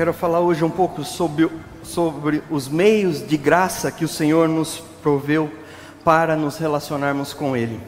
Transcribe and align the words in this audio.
quero 0.00 0.14
falar 0.14 0.40
hoje 0.40 0.64
um 0.64 0.70
pouco 0.70 1.04
sobre, 1.04 1.50
sobre 1.82 2.42
os 2.48 2.70
meios 2.70 3.20
de 3.20 3.36
graça 3.36 3.92
que 3.92 4.02
o 4.02 4.08
Senhor 4.08 4.48
nos 4.48 4.82
proveu 5.02 5.52
para 6.02 6.34
nos 6.36 6.56
relacionarmos 6.56 7.34
com 7.34 7.54
Ele. 7.54 7.78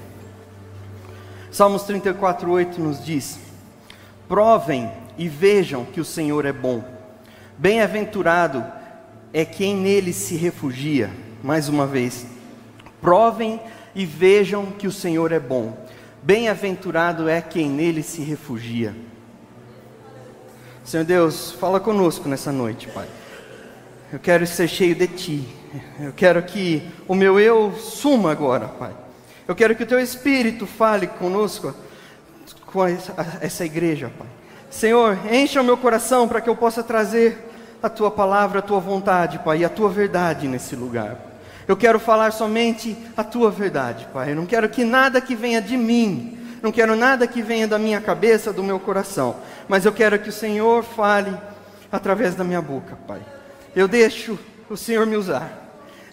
Salmos 1.51 1.85
34,8 1.85 2.77
nos 2.77 3.03
diz: 3.03 3.39
Provem 4.29 4.93
e 5.17 5.27
vejam 5.27 5.87
que 5.87 6.03
o 6.03 6.05
Senhor 6.05 6.45
é 6.45 6.53
bom. 6.53 6.85
Bem-aventurado 7.57 8.63
é 9.33 9.47
quem 9.47 9.75
nele 9.75 10.13
se 10.13 10.37
refugia. 10.37 11.09
Mais 11.43 11.67
uma 11.67 11.87
vez, 11.87 12.27
provem 13.01 13.59
e 13.95 14.05
vejam 14.05 14.67
que 14.67 14.87
o 14.87 14.93
Senhor 14.93 15.33
é 15.33 15.41
bom. 15.41 15.75
Bem-aventurado 16.23 17.27
é 17.27 17.41
quem 17.41 17.71
nele 17.71 18.03
se 18.03 18.21
refugia. 18.21 18.95
Senhor 20.85 21.05
Deus, 21.05 21.53
fala 21.53 21.79
conosco 21.79 22.29
nessa 22.29 22.51
noite, 22.51 22.89
Pai. 22.89 23.07
Eu 24.13 24.19
quero 24.19 24.45
ser 24.47 24.67
cheio 24.67 24.97
de 24.97 25.07
Ti. 25.07 25.49
Eu 26.01 26.13
quero 26.13 26.43
que 26.43 26.83
o 27.07 27.15
meu 27.15 27.39
eu 27.39 27.73
suma 27.79 28.33
agora, 28.33 28.67
Pai. 28.67 28.93
Eu 29.47 29.55
quero 29.55 29.77
que 29.77 29.85
o 29.85 29.87
Teu 29.87 30.01
Espírito 30.01 30.67
fale 30.67 31.07
conosco, 31.07 31.73
com 32.67 32.85
essa 32.85 33.65
igreja, 33.65 34.11
Pai. 34.19 34.27
Senhor, 34.71 35.17
encha 35.31 35.61
o 35.61 35.65
meu 35.65 35.77
coração 35.77 36.27
para 36.27 36.41
que 36.41 36.51
eu 36.51 36.57
possa 36.57 36.83
trazer 36.83 37.39
a 37.81 37.89
Tua 37.89 38.11
palavra, 38.11 38.59
a 38.59 38.63
Tua 38.63 38.81
vontade, 38.81 39.39
Pai, 39.39 39.59
e 39.59 39.65
a 39.65 39.69
Tua 39.69 39.89
verdade 39.89 40.49
nesse 40.49 40.75
lugar. 40.75 41.17
Eu 41.69 41.77
quero 41.77 42.01
falar 42.01 42.33
somente 42.33 42.97
a 43.17 43.23
Tua 43.23 43.53
verdade, 43.53 44.09
Pai. 44.13 44.33
Eu 44.33 44.37
não 44.37 44.47
quero 44.47 44.69
que 44.69 44.85
nada 44.85 45.21
que 45.21 45.37
venha 45.37 45.63
de 45.63 45.77
mim, 45.77 46.39
não 46.63 46.71
quero 46.71 46.95
nada 46.95 47.27
que 47.27 47.43
venha 47.43 47.67
da 47.67 47.79
minha 47.79 48.01
cabeça, 48.01 48.53
do 48.53 48.63
meu 48.63 48.79
coração, 48.79 49.37
mas 49.69 49.85
eu 49.85 49.93
quero 49.93 50.19
que 50.19 50.29
o 50.29 50.33
Senhor 50.33 50.85
fale 50.85 51.37
através 51.91 52.37
da 52.37 52.45
minha 52.45 52.63
boca, 52.63 52.97
Pai. 53.07 53.21
Eu 53.75 53.89
deixo 53.89 54.39
o 54.71 54.77
Senhor 54.77 55.05
me 55.05 55.17
usar. 55.17 55.59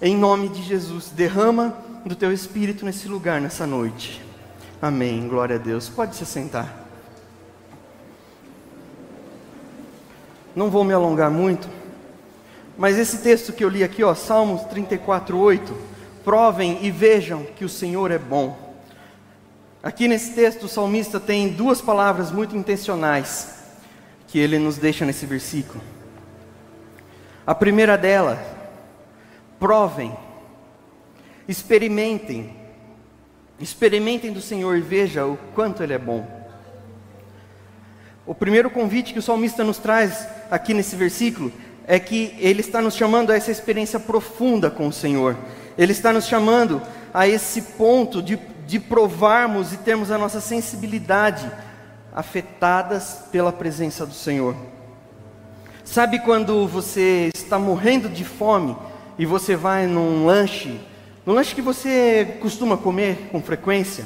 Em 0.02 0.18
nome 0.18 0.50
de 0.50 0.64
Jesus, 0.64 1.10
derrama 1.10 1.78
do 2.06 2.16
teu 2.16 2.34
espírito 2.34 2.84
nesse 2.84 3.08
lugar 3.08 3.40
nessa 3.40 3.68
noite. 3.68 4.22
Amém. 4.82 5.28
Glória 5.28 5.58
a 5.58 5.60
Deus. 5.60 5.88
Pode 5.88 6.16
se 6.16 6.26
sentar. 6.26 6.88
Não 10.56 10.70
vou 10.70 10.84
me 10.84 10.94
alongar 10.94 11.30
muito, 11.30 11.70
mas 12.78 12.98
esse 12.98 13.20
texto 13.20 13.54
que 13.54 13.64
eu 13.64 13.70
li 13.70 13.84
aqui, 13.84 14.04
ó, 14.04 14.16
Salmos 14.16 14.62
34:8, 14.64 15.74
provem 16.24 16.80
e 16.82 16.90
vejam 16.90 17.44
que 17.56 17.64
o 17.64 17.70
Senhor 17.70 18.10
é 18.10 18.18
bom. 18.18 18.69
Aqui 19.82 20.10
nesse 20.10 20.34
texto, 20.34 20.64
o 20.64 20.70
salmista 20.70 21.20
tem 21.20 21.50
duas 21.50 21.82
palavras 21.82 22.32
muito 22.32 22.56
intencionais 22.56 23.56
que 24.28 24.38
ele 24.38 24.60
nos 24.60 24.78
deixa 24.78 25.06
nesse 25.06 25.26
versículo. 25.26 25.82
A 27.48 27.56
primeira 27.56 27.98
dela, 27.98 28.38
provem, 29.58 30.16
experimentem, 31.48 32.54
experimentem 33.58 34.34
do 34.34 34.42
Senhor 34.42 34.78
e 34.78 34.82
veja 34.82 35.26
o 35.26 35.38
quanto 35.56 35.82
Ele 35.82 35.94
é 35.94 35.98
bom. 35.98 36.28
O 38.26 38.36
primeiro 38.36 38.70
convite 38.70 39.14
que 39.14 39.20
o 39.20 39.24
salmista 39.24 39.64
nos 39.64 39.78
traz 39.78 40.28
aqui 40.52 40.74
nesse 40.74 40.96
versículo 40.96 41.52
é 41.88 42.00
que 42.00 42.36
ele 42.40 42.62
está 42.62 42.80
nos 42.80 42.96
chamando 42.96 43.32
a 43.32 43.36
essa 43.36 43.50
experiência 43.50 44.00
profunda 44.00 44.70
com 44.70 44.88
o 44.88 44.94
Senhor. 44.94 45.36
Ele 45.76 45.92
está 45.92 46.14
nos 46.14 46.28
chamando 46.28 46.80
a 47.12 47.28
esse 47.28 47.64
ponto 47.64 48.22
de 48.22 48.38
de 48.70 48.80
provarmos 48.80 49.74
e 49.74 49.78
termos 49.78 50.12
a 50.12 50.18
nossa 50.20 50.40
sensibilidade 50.40 51.52
afetadas 52.14 53.24
pela 53.32 53.52
presença 53.52 54.06
do 54.06 54.14
Senhor. 54.14 54.56
Sabe 55.84 56.20
quando 56.20 56.68
você 56.68 57.32
está 57.34 57.58
morrendo 57.58 58.08
de 58.08 58.24
fome 58.24 58.78
e 59.18 59.26
você 59.26 59.56
vai 59.56 59.88
num 59.88 60.24
lanche, 60.24 60.80
no 61.26 61.34
lanche 61.34 61.56
que 61.56 61.64
você 61.64 62.38
costuma 62.40 62.78
comer 62.78 63.30
com 63.32 63.42
frequência, 63.42 64.06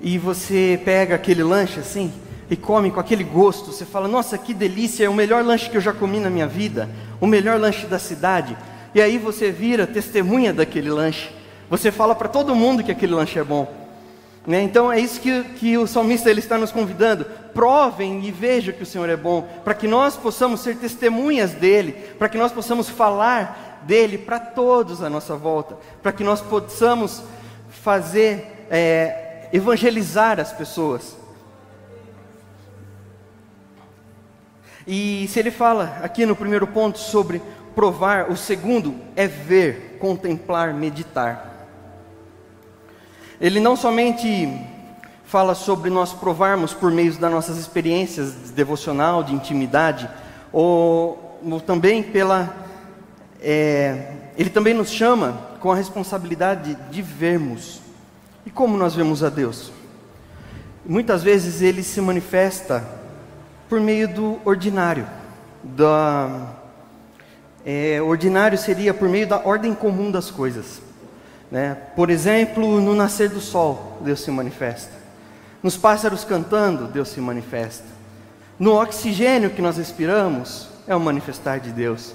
e 0.00 0.18
você 0.18 0.80
pega 0.84 1.14
aquele 1.14 1.44
lanche 1.44 1.78
assim 1.78 2.12
e 2.50 2.56
come 2.56 2.90
com 2.90 2.98
aquele 2.98 3.22
gosto, 3.22 3.70
você 3.70 3.84
fala: 3.84 4.08
"Nossa, 4.08 4.36
que 4.36 4.52
delícia, 4.52 5.04
é 5.04 5.08
o 5.08 5.14
melhor 5.14 5.44
lanche 5.44 5.70
que 5.70 5.76
eu 5.76 5.80
já 5.80 5.92
comi 5.92 6.18
na 6.18 6.28
minha 6.28 6.48
vida, 6.48 6.90
o 7.20 7.26
melhor 7.26 7.60
lanche 7.60 7.86
da 7.86 8.00
cidade". 8.00 8.56
E 8.92 9.00
aí 9.00 9.16
você 9.16 9.52
vira 9.52 9.86
testemunha 9.86 10.52
daquele 10.52 10.90
lanche. 10.90 11.35
Você 11.68 11.90
fala 11.90 12.14
para 12.14 12.28
todo 12.28 12.54
mundo 12.54 12.82
que 12.82 12.92
aquele 12.92 13.14
lanche 13.14 13.38
é 13.38 13.44
bom. 13.44 13.86
Né? 14.46 14.62
Então 14.62 14.92
é 14.92 15.00
isso 15.00 15.20
que, 15.20 15.42
que 15.42 15.76
o 15.76 15.86
salmista 15.86 16.30
ele 16.30 16.38
está 16.38 16.56
nos 16.56 16.70
convidando. 16.70 17.24
Provem 17.52 18.24
e 18.24 18.30
vejam 18.30 18.72
que 18.72 18.84
o 18.84 18.86
Senhor 18.86 19.08
é 19.08 19.16
bom, 19.16 19.42
para 19.64 19.74
que 19.74 19.88
nós 19.88 20.16
possamos 20.16 20.60
ser 20.60 20.76
testemunhas 20.76 21.52
dele, 21.52 21.92
para 22.18 22.28
que 22.28 22.38
nós 22.38 22.52
possamos 22.52 22.88
falar 22.88 23.82
dele 23.82 24.16
para 24.16 24.38
todos 24.38 25.02
à 25.02 25.10
nossa 25.10 25.34
volta, 25.34 25.76
para 26.02 26.12
que 26.12 26.22
nós 26.22 26.40
possamos 26.40 27.22
fazer, 27.68 28.66
é, 28.70 29.48
evangelizar 29.52 30.38
as 30.38 30.52
pessoas. 30.52 31.16
E 34.86 35.26
se 35.28 35.40
ele 35.40 35.50
fala 35.50 35.98
aqui 36.02 36.24
no 36.24 36.36
primeiro 36.36 36.66
ponto 36.68 36.98
sobre 36.98 37.42
provar, 37.74 38.30
o 38.30 38.36
segundo 38.36 38.94
é 39.16 39.26
ver, 39.26 39.96
contemplar, 39.98 40.72
meditar. 40.72 41.55
Ele 43.40 43.60
não 43.60 43.76
somente 43.76 44.48
fala 45.26 45.54
sobre 45.54 45.90
nós 45.90 46.12
provarmos 46.12 46.72
por 46.72 46.90
meio 46.90 47.14
das 47.18 47.30
nossas 47.30 47.58
experiências 47.58 48.32
de 48.32 48.52
devocional, 48.52 49.22
de 49.22 49.34
intimidade, 49.34 50.08
ou, 50.52 51.40
ou 51.44 51.60
também 51.60 52.02
pela. 52.02 52.54
É, 53.40 54.12
ele 54.38 54.48
também 54.48 54.72
nos 54.72 54.90
chama 54.90 55.38
com 55.60 55.70
a 55.70 55.74
responsabilidade 55.74 56.76
de 56.90 57.02
vermos. 57.02 57.80
E 58.46 58.50
como 58.50 58.76
nós 58.76 58.94
vemos 58.94 59.22
a 59.22 59.28
Deus? 59.28 59.72
Muitas 60.84 61.22
vezes 61.22 61.60
ele 61.60 61.82
se 61.82 62.00
manifesta 62.00 62.86
por 63.68 63.80
meio 63.80 64.08
do 64.08 64.38
ordinário. 64.44 65.06
Da, 65.62 66.52
é, 67.64 68.00
ordinário 68.00 68.56
seria 68.56 68.94
por 68.94 69.08
meio 69.08 69.26
da 69.26 69.38
ordem 69.38 69.74
comum 69.74 70.10
das 70.10 70.30
coisas. 70.30 70.85
Né? 71.50 71.76
Por 71.94 72.10
exemplo, 72.10 72.80
no 72.80 72.94
nascer 72.94 73.28
do 73.28 73.40
sol, 73.40 73.98
Deus 74.00 74.20
se 74.20 74.30
manifesta. 74.30 74.92
Nos 75.62 75.76
pássaros 75.76 76.24
cantando, 76.24 76.86
Deus 76.86 77.08
se 77.08 77.20
manifesta. 77.20 77.86
No 78.58 78.80
oxigênio 78.80 79.50
que 79.50 79.62
nós 79.62 79.76
respiramos, 79.76 80.68
é 80.86 80.94
o 80.94 81.00
manifestar 81.00 81.58
de 81.58 81.70
Deus. 81.70 82.14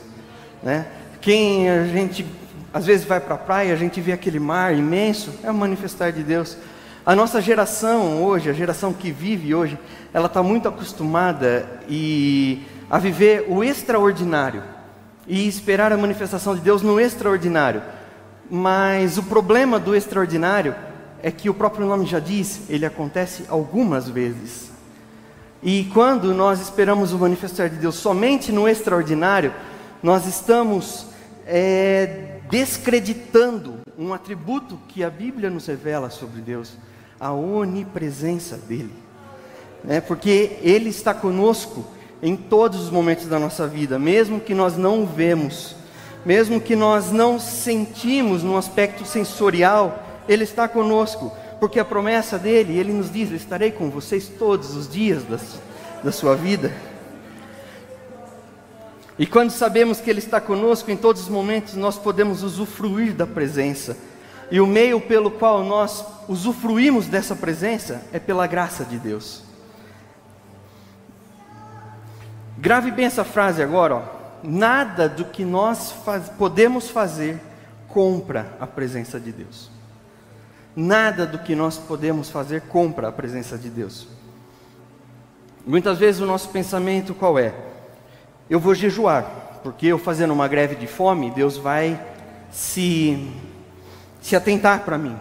Né? 0.64 0.86
Quem 1.22 1.70
a 1.70 1.86
gente 1.86 2.26
às 2.74 2.86
vezes 2.86 3.06
vai 3.06 3.20
para 3.20 3.36
a 3.36 3.38
praia, 3.38 3.74
a 3.74 3.78
gente 3.78 4.00
vê 4.00 4.14
aquele 4.14 4.40
mar 4.40 4.74
imenso, 4.74 5.32
é 5.44 5.52
o 5.52 5.54
manifestar 5.54 6.12
de 6.12 6.24
Deus. 6.24 6.58
A 7.06 7.16
nossa 7.16 7.42
geração 7.42 8.24
hoje, 8.24 8.50
a 8.50 8.54
geração 8.54 8.94
que 8.94 9.12
vive 9.12 9.54
hoje, 9.54 9.78
ela 10.14 10.28
está 10.28 10.42
muito 10.42 10.68
acostumada 10.68 11.68
e, 11.90 12.62
a 12.90 12.98
viver 12.98 13.46
o 13.50 13.64
extraordinário 13.64 14.64
e 15.28 15.48
esperar 15.48 15.92
a 15.92 15.98
manifestação 15.98 16.56
de 16.56 16.62
Deus 16.62 16.82
no 16.82 17.00
extraordinário. 17.00 17.82
Mas 18.54 19.18
o 19.18 19.24
problema 19.24 19.80
do 19.80 19.96
extraordinário 19.96 20.76
é 21.24 21.32
que 21.32 21.50
o 21.50 21.54
próprio 21.54 21.88
nome 21.88 22.06
já 22.06 22.20
diz, 22.20 22.70
ele 22.70 22.86
acontece 22.86 23.46
algumas 23.48 24.10
vezes. 24.10 24.70
E 25.64 25.86
quando 25.94 26.34
nós 26.34 26.60
esperamos 26.60 27.14
o 27.14 27.18
manifestar 27.18 27.70
de 27.70 27.78
Deus 27.78 27.96
somente 27.96 28.52
no 28.52 28.68
extraordinário, 28.68 29.54
nós 30.04 30.26
estamos 30.26 31.06
é, 31.48 32.40
descreditando 32.50 33.76
um 33.98 34.14
atributo 34.14 34.78
que 34.90 35.02
a 35.02 35.10
Bíblia 35.10 35.50
nos 35.50 35.68
revela 35.68 36.10
sobre 36.10 36.42
Deus, 36.42 36.74
a 37.18 37.32
onipresença 37.32 38.58
dele. 38.58 38.92
É, 39.88 40.02
porque 40.02 40.58
Ele 40.62 40.90
está 40.90 41.14
conosco 41.14 41.86
em 42.22 42.36
todos 42.36 42.82
os 42.82 42.90
momentos 42.90 43.28
da 43.28 43.40
nossa 43.40 43.66
vida, 43.66 43.98
mesmo 43.98 44.42
que 44.42 44.54
nós 44.54 44.76
não 44.76 45.04
o 45.04 45.06
vemos 45.06 45.80
mesmo 46.26 46.62
que 46.62 46.76
nós 46.76 47.12
não 47.12 47.40
sentimos 47.40 48.44
no 48.44 48.58
aspecto 48.58 49.06
sensorial, 49.06 50.04
Ele 50.28 50.44
está 50.44 50.68
conosco, 50.68 51.36
porque 51.60 51.80
a 51.80 51.86
promessa 51.86 52.38
dele, 52.38 52.78
Ele 52.78 52.94
nos 52.94 53.12
diz: 53.12 53.32
estarei 53.32 53.72
com 53.72 53.90
vocês 53.90 54.28
todos 54.28 54.76
os 54.76 54.88
dias 54.88 55.24
da, 55.24 55.40
da 56.04 56.12
sua 56.12 56.36
vida. 56.36 56.72
E 59.18 59.26
quando 59.26 59.52
sabemos 59.52 60.00
que 60.00 60.10
Ele 60.10 60.20
está 60.20 60.40
conosco 60.40 60.92
em 60.92 60.98
todos 60.98 61.24
os 61.24 61.30
momentos, 61.30 61.76
nós 61.76 61.98
podemos 61.98 62.44
usufruir 62.44 63.14
da 63.14 63.26
presença. 63.26 63.98
E 64.50 64.60
o 64.60 64.68
meio 64.68 65.00
pelo 65.00 65.32
qual 65.32 65.64
nós 65.64 66.04
usufruímos 66.28 67.08
dessa 67.08 67.36
presença 67.36 68.04
é 68.12 68.20
pela 68.20 68.46
graça 68.48 68.84
de 68.84 68.98
Deus. 68.98 69.44
Grave 72.58 72.92
bem 72.92 73.06
essa 73.06 73.24
frase 73.24 73.64
agora, 73.64 73.96
ó 73.96 74.21
nada 74.44 75.08
do 75.08 75.26
que 75.26 75.44
nós 75.44 75.92
faz, 75.92 76.30
podemos 76.30 76.90
fazer 76.90 77.40
compra 77.88 78.56
a 78.60 78.68
presença 78.68 79.20
de 79.20 79.32
Deus. 79.32 79.70
Nada 80.76 81.26
do 81.26 81.40
que 81.40 81.56
nós 81.56 81.78
podemos 81.78 82.30
fazer 82.30 82.62
compra 82.62 83.10
a 83.10 83.12
presença 83.12 83.58
de 83.58 83.70
Deus. 83.70 84.08
Muitas 85.66 85.98
vezes 85.98 86.22
o 86.22 86.26
nosso 86.26 86.50
pensamento 86.50 87.14
qual 87.14 87.38
é? 87.38 87.54
eu 88.52 88.60
vou 88.60 88.76
jejuar, 88.76 89.62
porque 89.64 89.88
eu 89.88 89.98
fazendo 89.98 90.34
uma 90.34 90.46
greve 90.46 90.76
de 90.76 90.86
fome, 90.86 91.32
Deus 91.32 91.56
vai 91.56 91.98
se, 92.52 93.32
se 94.22 94.36
atentar 94.36 94.82
para 94.84 94.98
mim. 94.98 95.16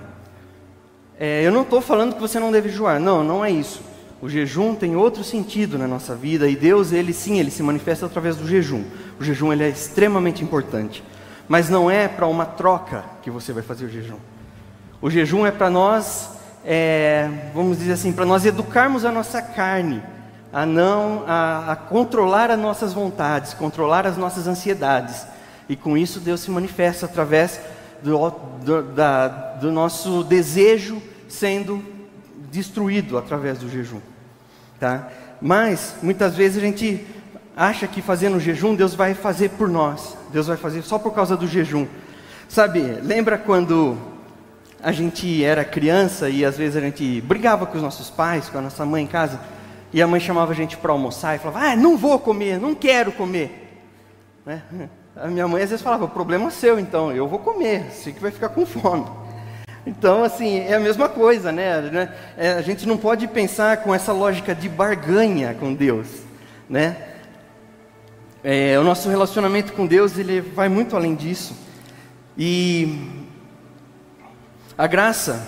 É, 1.16 1.46
eu 1.46 1.52
não 1.52 1.62
estou 1.62 1.80
falando 1.80 2.16
que 2.16 2.20
você 2.20 2.40
não 2.40 2.50
deve 2.50 2.68
jejuar, 2.70 2.98
não, 2.98 3.22
não 3.22 3.44
é 3.44 3.50
isso. 3.52 3.82
O 4.20 4.28
jejum 4.28 4.74
tem 4.74 4.96
outro 4.96 5.22
sentido 5.22 5.78
na 5.78 5.86
nossa 5.86 6.16
vida 6.16 6.48
e 6.48 6.56
Deus, 6.56 6.90
ele 6.90 7.12
sim, 7.12 7.38
ele 7.38 7.52
se 7.52 7.62
manifesta 7.62 8.04
através 8.04 8.34
do 8.34 8.48
jejum. 8.48 8.82
O 9.20 9.24
jejum 9.24 9.52
ele 9.52 9.62
é 9.64 9.68
extremamente 9.68 10.42
importante, 10.42 11.04
mas 11.46 11.68
não 11.68 11.90
é 11.90 12.08
para 12.08 12.26
uma 12.26 12.46
troca 12.46 13.04
que 13.22 13.30
você 13.30 13.52
vai 13.52 13.62
fazer 13.62 13.84
o 13.84 13.88
jejum. 13.88 14.18
O 15.00 15.10
jejum 15.10 15.46
é 15.46 15.50
para 15.50 15.70
nós, 15.70 16.30
é, 16.64 17.28
vamos 17.54 17.78
dizer 17.78 17.92
assim, 17.92 18.12
para 18.12 18.24
nós 18.24 18.44
educarmos 18.46 19.04
a 19.04 19.12
nossa 19.12 19.40
carne 19.40 20.02
a 20.52 20.66
não 20.66 21.24
a, 21.26 21.72
a 21.72 21.76
controlar 21.76 22.50
as 22.50 22.58
nossas 22.58 22.92
vontades, 22.92 23.54
controlar 23.54 24.06
as 24.06 24.16
nossas 24.16 24.46
ansiedades. 24.46 25.26
E 25.68 25.76
com 25.76 25.96
isso 25.96 26.18
Deus 26.18 26.40
se 26.40 26.50
manifesta 26.50 27.06
através 27.06 27.60
do, 28.02 28.30
do, 28.64 28.82
da, 28.82 29.28
do 29.28 29.70
nosso 29.70 30.24
desejo 30.24 31.00
sendo 31.28 31.84
destruído 32.50 33.16
através 33.16 33.58
do 33.58 33.68
jejum. 33.68 34.00
Tá? 34.80 35.08
Mas 35.40 35.94
muitas 36.02 36.34
vezes 36.34 36.58
a 36.58 36.66
gente 36.66 37.06
acha 37.56 37.86
que 37.86 38.00
fazendo 38.00 38.40
jejum 38.40 38.74
Deus 38.74 38.94
vai 38.94 39.14
fazer 39.14 39.50
por 39.50 39.68
nós, 39.68 40.16
Deus 40.32 40.46
vai 40.46 40.56
fazer 40.56 40.82
só 40.82 40.98
por 40.98 41.12
causa 41.12 41.36
do 41.36 41.46
jejum. 41.46 41.86
Sabe, 42.48 42.80
lembra 43.02 43.38
quando 43.38 43.96
a 44.82 44.92
gente 44.92 45.44
era 45.44 45.64
criança 45.64 46.28
e 46.28 46.44
às 46.44 46.56
vezes 46.56 46.76
a 46.76 46.80
gente 46.80 47.20
brigava 47.20 47.66
com 47.66 47.76
os 47.76 47.82
nossos 47.82 48.10
pais, 48.10 48.48
com 48.48 48.58
a 48.58 48.62
nossa 48.62 48.84
mãe 48.84 49.04
em 49.04 49.06
casa, 49.06 49.40
e 49.92 50.00
a 50.00 50.06
mãe 50.06 50.20
chamava 50.20 50.52
a 50.52 50.54
gente 50.54 50.76
para 50.76 50.92
almoçar 50.92 51.36
e 51.36 51.38
falava: 51.38 51.66
Ah, 51.66 51.76
não 51.76 51.96
vou 51.96 52.18
comer, 52.18 52.58
não 52.58 52.74
quero 52.74 53.12
comer. 53.12 53.82
Né? 54.44 54.62
A 55.16 55.26
minha 55.26 55.46
mãe 55.46 55.62
às 55.62 55.70
vezes 55.70 55.82
falava: 55.82 56.04
O 56.04 56.08
problema 56.08 56.48
é 56.48 56.50
seu, 56.50 56.78
então, 56.78 57.12
eu 57.12 57.28
vou 57.28 57.38
comer, 57.38 57.90
sei 57.92 58.12
que 58.12 58.20
vai 58.20 58.30
ficar 58.30 58.48
com 58.48 58.64
fome. 58.64 59.06
Então, 59.86 60.22
assim, 60.22 60.58
é 60.60 60.74
a 60.74 60.80
mesma 60.80 61.08
coisa, 61.08 61.50
né? 61.50 62.12
É, 62.36 62.52
a 62.52 62.62
gente 62.62 62.86
não 62.86 62.96
pode 62.96 63.26
pensar 63.26 63.78
com 63.78 63.94
essa 63.94 64.12
lógica 64.12 64.54
de 64.54 64.68
barganha 64.68 65.54
com 65.58 65.72
Deus, 65.72 66.06
né? 66.68 66.96
É, 68.42 68.78
o 68.78 68.82
nosso 68.82 69.10
relacionamento 69.10 69.74
com 69.74 69.86
Deus, 69.86 70.16
ele 70.16 70.40
vai 70.40 70.66
muito 70.66 70.96
além 70.96 71.14
disso. 71.14 71.54
E 72.38 73.06
a 74.78 74.86
graça, 74.86 75.46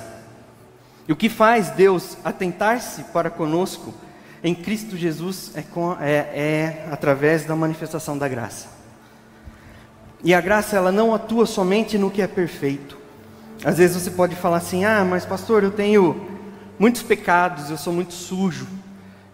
e 1.09 1.13
o 1.13 1.17
que 1.17 1.31
faz 1.31 1.71
Deus 1.71 2.19
atentar-se 2.23 3.05
para 3.05 3.31
conosco 3.31 3.95
em 4.45 4.55
Cristo 4.55 4.95
Jesus 4.95 5.53
é, 5.55 5.63
com, 5.63 5.97
é, 5.99 6.17
é 6.17 6.89
através 6.91 7.47
da 7.47 7.57
manifestação 7.57 8.19
da 8.19 8.29
graça. 8.29 8.69
E 10.23 10.35
a 10.35 10.41
graça, 10.43 10.77
ela 10.77 10.93
não 10.93 11.15
atua 11.15 11.47
somente 11.47 11.97
no 11.97 12.11
que 12.11 12.21
é 12.21 12.27
perfeito. 12.27 12.99
Às 13.65 13.79
vezes 13.79 14.03
você 14.03 14.11
pode 14.11 14.37
falar 14.37 14.59
assim: 14.59 14.85
ah, 14.85 15.03
mas 15.03 15.25
pastor, 15.25 15.63
eu 15.63 15.71
tenho 15.71 16.29
muitos 16.79 17.03
pecados, 17.03 17.71
eu 17.71 17.79
sou 17.79 17.93
muito 17.93 18.13
sujo, 18.13 18.69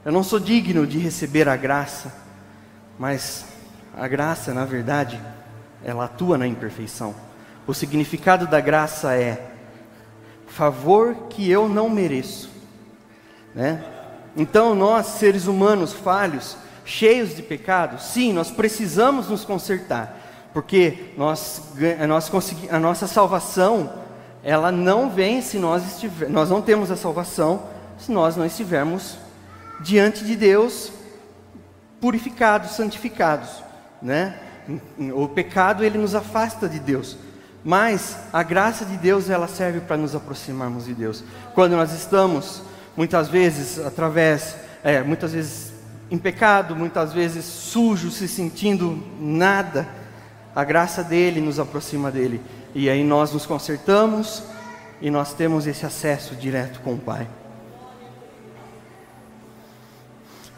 eu 0.04 0.12
não 0.12 0.22
sou 0.22 0.38
digno 0.38 0.86
de 0.86 0.98
receber 0.98 1.48
a 1.48 1.56
graça. 1.56 2.27
Mas 2.98 3.44
a 3.96 4.08
graça, 4.08 4.52
na 4.52 4.64
verdade, 4.64 5.20
ela 5.84 6.06
atua 6.06 6.36
na 6.36 6.46
imperfeição. 6.46 7.14
O 7.66 7.74
significado 7.74 8.46
da 8.46 8.60
graça 8.60 9.14
é 9.14 9.52
favor 10.46 11.14
que 11.28 11.48
eu 11.48 11.68
não 11.68 11.88
mereço, 11.88 12.50
né? 13.54 13.84
Então, 14.36 14.74
nós, 14.74 15.06
seres 15.06 15.46
humanos 15.46 15.92
falhos, 15.92 16.56
cheios 16.84 17.36
de 17.36 17.42
pecados, 17.42 18.04
sim, 18.04 18.32
nós 18.32 18.50
precisamos 18.50 19.28
nos 19.28 19.44
consertar, 19.44 20.16
porque 20.52 21.12
nós, 21.16 21.62
a 22.70 22.78
nossa 22.78 23.06
salvação 23.06 23.92
ela 24.42 24.70
não 24.70 25.10
vem 25.10 25.42
se 25.42 25.58
nós 25.58 25.82
nós 26.28 26.48
não 26.48 26.62
temos 26.62 26.90
a 26.90 26.96
salvação 26.96 27.64
se 27.98 28.12
nós 28.12 28.36
não 28.36 28.46
estivermos 28.46 29.18
diante 29.80 30.24
de 30.24 30.36
Deus 30.36 30.92
purificados, 32.00 32.72
santificados, 32.72 33.62
né? 34.00 34.38
O 35.14 35.26
pecado 35.28 35.84
ele 35.84 35.96
nos 35.96 36.14
afasta 36.14 36.68
de 36.68 36.78
Deus, 36.78 37.16
mas 37.64 38.18
a 38.32 38.42
graça 38.42 38.84
de 38.84 38.96
Deus 38.96 39.30
ela 39.30 39.48
serve 39.48 39.80
para 39.80 39.96
nos 39.96 40.14
aproximarmos 40.14 40.84
de 40.84 40.94
Deus. 40.94 41.24
Quando 41.54 41.74
nós 41.76 41.92
estamos 41.92 42.62
muitas 42.96 43.28
vezes 43.28 43.78
através, 43.78 44.56
é, 44.84 45.02
muitas 45.02 45.32
vezes 45.32 45.72
em 46.10 46.18
pecado, 46.18 46.74
muitas 46.74 47.12
vezes 47.12 47.44
sujo, 47.44 48.10
se 48.10 48.26
sentindo 48.26 49.02
nada, 49.20 49.88
a 50.54 50.64
graça 50.64 51.04
dele 51.04 51.40
nos 51.40 51.58
aproxima 51.58 52.10
dele. 52.10 52.40
E 52.74 52.88
aí 52.88 53.04
nós 53.04 53.32
nos 53.32 53.46
consertamos 53.46 54.42
e 55.00 55.10
nós 55.10 55.32
temos 55.32 55.66
esse 55.66 55.86
acesso 55.86 56.34
direto 56.34 56.80
com 56.80 56.94
o 56.94 56.98
Pai. 56.98 57.28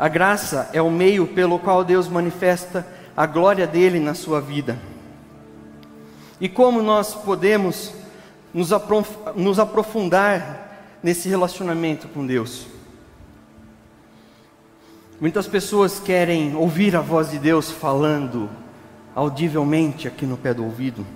A 0.01 0.09
graça 0.09 0.71
é 0.73 0.81
o 0.81 0.91
meio 0.91 1.27
pelo 1.27 1.59
qual 1.59 1.85
Deus 1.85 2.09
manifesta 2.09 2.87
a 3.15 3.27
glória 3.27 3.67
dele 3.67 4.01
na 4.01 4.15
sua 4.15 4.41
vida. 4.41 4.79
E 6.41 6.49
como 6.49 6.81
nós 6.81 7.13
podemos 7.15 7.93
nos, 8.55 8.73
aprof 8.73 9.11
nos 9.37 9.59
aprofundar 9.59 10.97
nesse 11.03 11.29
relacionamento 11.29 12.09
com 12.09 12.27
Deus? 12.27 12.67
Muitas 15.21 15.47
pessoas 15.47 16.01
querem 16.01 16.57
ouvir 16.57 16.97
a 16.97 17.03
voz 17.03 17.31
de 17.31 17.39
Deus 17.39 17.71
falando 17.71 18.49
audivelmente 19.15 20.09
aqui 20.09 20.25
no 20.25 20.39
pé 20.39 20.55
do 20.55 20.65
ouvido. 20.65 21.07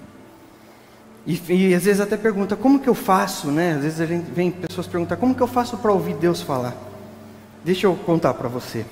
E, 1.27 1.41
e, 1.49 1.75
às 1.75 1.87
vezes 1.87 2.03
até 2.03 2.19
pergunta, 2.19 2.55
como 2.55 2.79
que 2.79 2.89
eu 2.91 2.95
faço, 2.95 3.51
né? 3.51 3.77
Às 3.77 3.83
vezes 3.83 4.01
a 4.03 4.05
gente 4.05 4.31
vem 4.31 4.51
pessoas 4.51 4.87
perguntar, 4.87 5.17
como 5.17 5.35
que 5.35 5.41
eu 5.41 5.47
faço 5.47 5.79
para 5.79 5.91
ouvir 5.91 6.17
Deus 6.17 6.43
falar? 6.43 6.93
Deixa 7.65 7.87
eu 7.87 7.97
contar 7.97 8.35
para 8.35 8.47
você. 8.47 8.85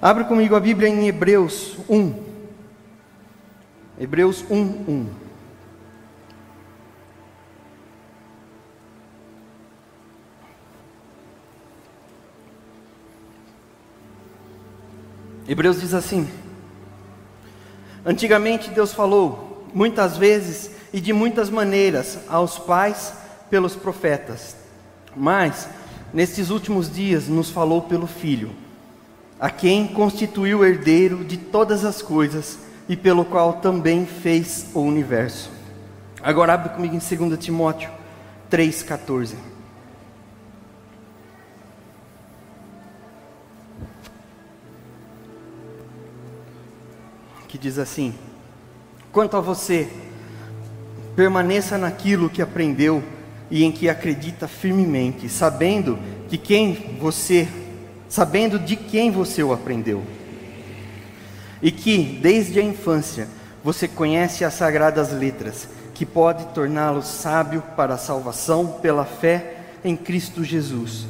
Abre 0.00 0.24
comigo 0.24 0.54
a 0.54 0.60
Bíblia 0.60 0.90
em 0.90 1.08
Hebreus 1.08 1.78
1. 1.88 2.22
Hebreus 3.98 4.44
1, 4.50 4.56
1. 4.56 5.08
Hebreus 15.48 15.80
diz 15.80 15.94
assim: 15.94 16.28
Antigamente 18.04 18.68
Deus 18.68 18.92
falou 18.92 19.66
muitas 19.72 20.18
vezes 20.18 20.70
e 20.92 21.00
de 21.00 21.12
muitas 21.14 21.48
maneiras 21.48 22.18
aos 22.28 22.58
pais 22.58 23.14
pelos 23.48 23.74
profetas. 23.74 24.56
Mas, 25.16 25.68
nestes 26.14 26.48
últimos 26.48 26.88
dias, 26.90 27.26
nos 27.26 27.50
falou 27.50 27.82
pelo 27.82 28.06
Filho, 28.06 28.52
a 29.38 29.50
quem 29.50 29.88
constituiu 29.88 30.64
herdeiro 30.64 31.24
de 31.24 31.36
todas 31.36 31.84
as 31.84 32.00
coisas 32.00 32.60
e 32.88 32.96
pelo 32.96 33.24
qual 33.24 33.54
também 33.54 34.06
fez 34.06 34.70
o 34.72 34.80
universo. 34.80 35.50
Agora 36.22 36.54
abre 36.54 36.68
comigo 36.70 36.94
em 36.94 37.26
2 37.26 37.38
Timóteo 37.38 37.90
3,14. 38.48 39.34
Que 47.48 47.58
diz 47.58 47.78
assim: 47.78 48.14
Quanto 49.12 49.36
a 49.36 49.40
você, 49.40 49.88
permaneça 51.16 51.76
naquilo 51.76 52.30
que 52.30 52.40
aprendeu 52.40 53.02
e 53.54 53.62
em 53.62 53.70
que 53.70 53.88
acredita 53.88 54.48
firmemente, 54.48 55.28
sabendo 55.28 55.96
que 56.28 56.36
quem 56.36 56.98
você, 57.00 57.46
sabendo 58.08 58.58
de 58.58 58.74
quem 58.74 59.12
você 59.12 59.44
o 59.44 59.52
aprendeu. 59.52 60.02
E 61.62 61.70
que 61.70 62.18
desde 62.20 62.58
a 62.58 62.62
infância 62.64 63.28
você 63.62 63.86
conhece 63.86 64.44
as 64.44 64.54
sagradas 64.54 65.12
letras, 65.12 65.68
que 65.94 66.04
pode 66.04 66.46
torná-lo 66.46 67.00
sábio 67.00 67.62
para 67.76 67.94
a 67.94 67.96
salvação 67.96 68.66
pela 68.82 69.04
fé 69.04 69.58
em 69.84 69.96
Cristo 69.96 70.42
Jesus. 70.42 71.06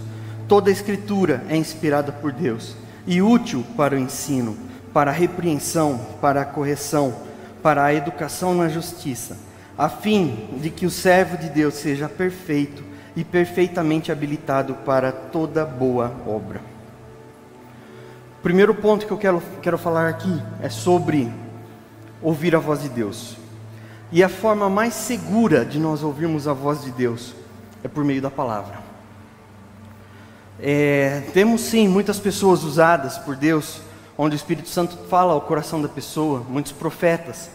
Toda 0.47 0.69
a 0.69 0.73
escritura 0.73 1.43
é 1.49 1.57
inspirada 1.57 2.13
por 2.13 2.31
Deus 2.31 2.77
e 3.07 3.23
útil 3.23 3.65
para 3.75 3.95
o 3.95 3.99
ensino, 3.99 4.55
para 4.93 5.11
a 5.11 5.15
repreensão, 5.15 5.99
para 6.21 6.43
a 6.43 6.45
correção, 6.45 7.15
para 7.63 7.85
a 7.85 7.95
educação 7.95 8.55
na 8.55 8.69
justiça 8.69 9.35
a 9.77 9.89
fim 9.89 10.49
de 10.61 10.71
que 10.71 10.87
o 10.87 10.91
servo 10.91 11.37
de 11.37 11.49
Deus 11.49 11.75
seja 11.75 12.09
perfeito 12.09 12.83
e 13.17 13.25
perfeitamente 13.25 14.11
habilitado 14.11 14.75
para 14.85 15.13
toda 15.13 15.65
boa 15.65 16.13
obra. 16.27 16.61
O 18.39 18.43
primeiro 18.43 18.75
ponto 18.75 19.07
que 19.07 19.13
eu 19.13 19.19
quero, 19.19 19.43
quero 19.63 19.79
falar 19.79 20.09
aqui 20.09 20.43
é 20.63 20.69
sobre 20.69 21.33
ouvir 22.21 22.55
a 22.55 22.59
voz 22.59 22.83
de 22.83 22.89
Deus. 22.89 23.37
E 24.13 24.23
a 24.23 24.29
forma 24.29 24.69
mais 24.69 24.95
segura 24.95 25.65
de 25.65 25.79
nós 25.79 26.03
ouvirmos 26.03 26.47
a 26.47 26.53
voz 26.53 26.83
de 26.83 26.91
Deus 26.91 27.35
é 27.83 27.89
por 27.89 28.05
meio 28.05 28.23
da 28.23 28.31
palavra. 28.31 28.79
É, 30.61 31.23
temos 31.33 31.63
sim 31.63 31.89
muitas 31.89 32.19
pessoas 32.19 32.63
usadas 32.63 33.19
por 33.19 33.35
Deus 33.35 33.81
onde 34.17 34.37
o 34.37 34.39
Espírito 34.39 34.69
Santo 34.69 34.97
fala 35.09 35.33
ao 35.33 35.41
coração 35.41 35.83
da 35.83 35.89
pessoa, 35.89 36.45
muitos 36.49 36.73
profetas, 36.73 37.51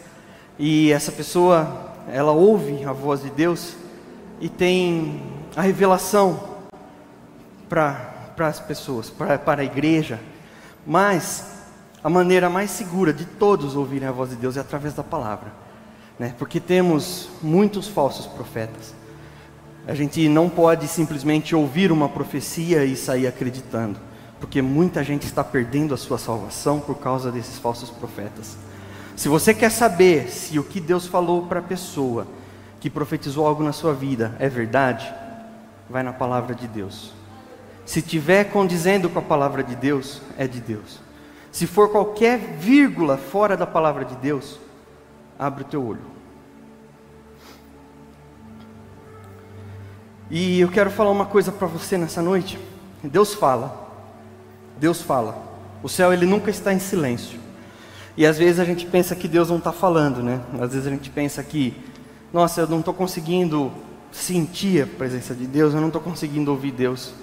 e 0.58 0.92
essa 0.92 1.12
pessoa, 1.12 1.89
ela 2.12 2.32
ouve 2.32 2.84
a 2.84 2.92
voz 2.92 3.22
de 3.22 3.30
Deus 3.30 3.76
e 4.42 4.50
tem 4.50 5.22
a 5.56 5.62
revelação 5.62 6.40
para 7.68 8.34
as 8.40 8.60
pessoas, 8.60 9.10
para 9.10 9.62
a 9.62 9.64
igreja, 9.64 10.20
mas 10.86 11.60
a 12.04 12.10
maneira 12.10 12.50
mais 12.50 12.72
segura 12.72 13.12
de 13.12 13.26
todos 13.26 13.76
ouvirem 13.76 14.08
a 14.08 14.12
voz 14.12 14.30
de 14.30 14.36
Deus 14.38 14.58
é 14.58 14.62
através 14.62 14.94
da 14.94 15.04
palavra, 15.04 15.52
né? 16.18 16.34
porque 16.38 16.60
temos 16.60 17.30
muitos 17.42 17.88
falsos 17.88 18.26
profetas. 18.26 18.94
A 19.88 19.94
gente 19.94 20.28
não 20.30 20.50
pode 20.50 20.88
simplesmente 20.88 21.56
ouvir 21.56 21.92
uma 21.92 22.08
profecia 22.08 22.86
e 22.86 22.96
sair 22.96 23.28
acreditando, 23.28 24.00
porque 24.40 24.62
muita 24.62 25.04
gente 25.04 25.24
está 25.24 25.44
perdendo 25.44 25.94
a 25.94 25.98
sua 25.98 26.18
salvação 26.18 26.80
por 26.80 26.96
causa 26.96 27.32
desses 27.32 27.58
falsos 27.58 27.90
profetas. 27.90 28.58
Se 29.20 29.28
você 29.28 29.54
quer 29.54 29.70
saber 29.70 30.30
se 30.30 30.58
o 30.58 30.64
que 30.64 30.80
Deus 30.80 31.06
falou 31.06 31.46
para 31.46 31.60
a 31.60 31.62
pessoa 31.62 32.26
que 32.80 32.90
profetizou 32.90 33.46
algo 33.46 33.62
na 33.62 33.74
sua 33.74 33.94
vida 33.94 34.34
é 34.40 34.48
verdade, 34.48 35.14
vai 35.90 36.02
na 36.04 36.14
palavra 36.14 36.56
de 36.56 36.66
Deus. 36.70 37.12
Se 37.86 38.02
tiver 38.02 38.46
condizendo 38.46 39.10
com 39.10 39.20
a 39.20 39.22
palavra 39.22 39.62
de 39.62 39.76
Deus, 39.76 40.22
é 40.38 40.48
de 40.48 40.62
Deus. 40.62 41.02
Se 41.52 41.68
for 41.68 41.90
qualquer 41.90 42.38
vírgula 42.60 43.18
fora 43.18 43.58
da 43.58 43.68
palavra 43.68 44.06
de 44.06 44.16
Deus, 44.16 44.58
abre 45.38 45.64
o 45.64 45.68
teu 45.68 45.86
olho. 45.86 46.00
E 50.32 50.62
eu 50.62 50.70
quero 50.70 50.90
falar 50.90 51.12
uma 51.12 51.26
coisa 51.26 51.52
para 51.52 51.68
você 51.68 51.98
nessa 51.98 52.22
noite. 52.22 52.58
Deus 53.04 53.34
fala. 53.34 53.86
Deus 54.80 55.02
fala. 55.02 55.38
O 55.84 55.90
céu 55.90 56.14
ele 56.14 56.26
nunca 56.26 56.50
está 56.50 56.72
em 56.72 56.80
silêncio. 56.80 57.49
E 58.20 58.26
às 58.26 58.38
vezes 58.38 58.60
a 58.60 58.66
gente 58.66 58.86
pensa 58.86 59.16
que 59.16 59.30
Deus 59.30 59.50
não 59.50 59.60
está 59.60 59.72
falando, 59.72 60.22
né? 60.22 60.42
Às 60.60 60.74
vezes 60.74 60.86
a 60.86 60.90
gente 60.90 61.10
pensa 61.10 61.42
que, 61.42 61.74
nossa, 62.34 62.60
eu 62.60 62.68
não 62.68 62.80
estou 62.80 62.94
conseguindo 62.94 63.72
sentir 64.12 64.84
a 64.84 64.86
presença 64.86 65.34
de 65.34 65.48
Deus, 65.48 65.74
eu 65.74 65.80
não 65.80 65.88
estou 65.88 66.02
conseguindo 66.02 66.52
ouvir 66.52 66.72
Deus. 66.72 67.14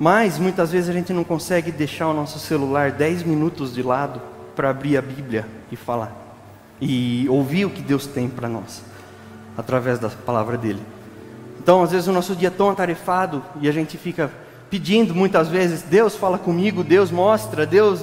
Mas 0.00 0.38
muitas 0.38 0.72
vezes 0.72 0.88
a 0.88 0.92
gente 0.94 1.12
não 1.12 1.22
consegue 1.22 1.70
deixar 1.70 2.08
o 2.08 2.14
nosso 2.14 2.38
celular 2.38 2.92
10 2.92 3.24
minutos 3.24 3.74
de 3.74 3.82
lado 3.82 4.22
para 4.56 4.70
abrir 4.70 4.96
a 4.96 5.02
Bíblia 5.02 5.46
e 5.70 5.76
falar 5.76 6.16
e 6.80 7.28
ouvir 7.28 7.66
o 7.66 7.70
que 7.70 7.82
Deus 7.82 8.06
tem 8.06 8.26
para 8.26 8.48
nós 8.48 8.82
através 9.54 9.98
da 9.98 10.08
palavra 10.08 10.56
dele. 10.56 10.80
Então, 11.62 11.82
às 11.82 11.92
vezes 11.92 12.08
o 12.08 12.12
nosso 12.12 12.34
dia 12.34 12.48
é 12.48 12.50
tão 12.50 12.70
atarefado 12.70 13.44
e 13.60 13.68
a 13.68 13.72
gente 13.72 13.98
fica 13.98 14.32
pedindo 14.70 15.14
muitas 15.14 15.48
vezes, 15.48 15.82
Deus 15.82 16.16
fala 16.16 16.38
comigo, 16.38 16.82
Deus 16.82 17.10
mostra, 17.10 17.66
Deus, 17.66 18.02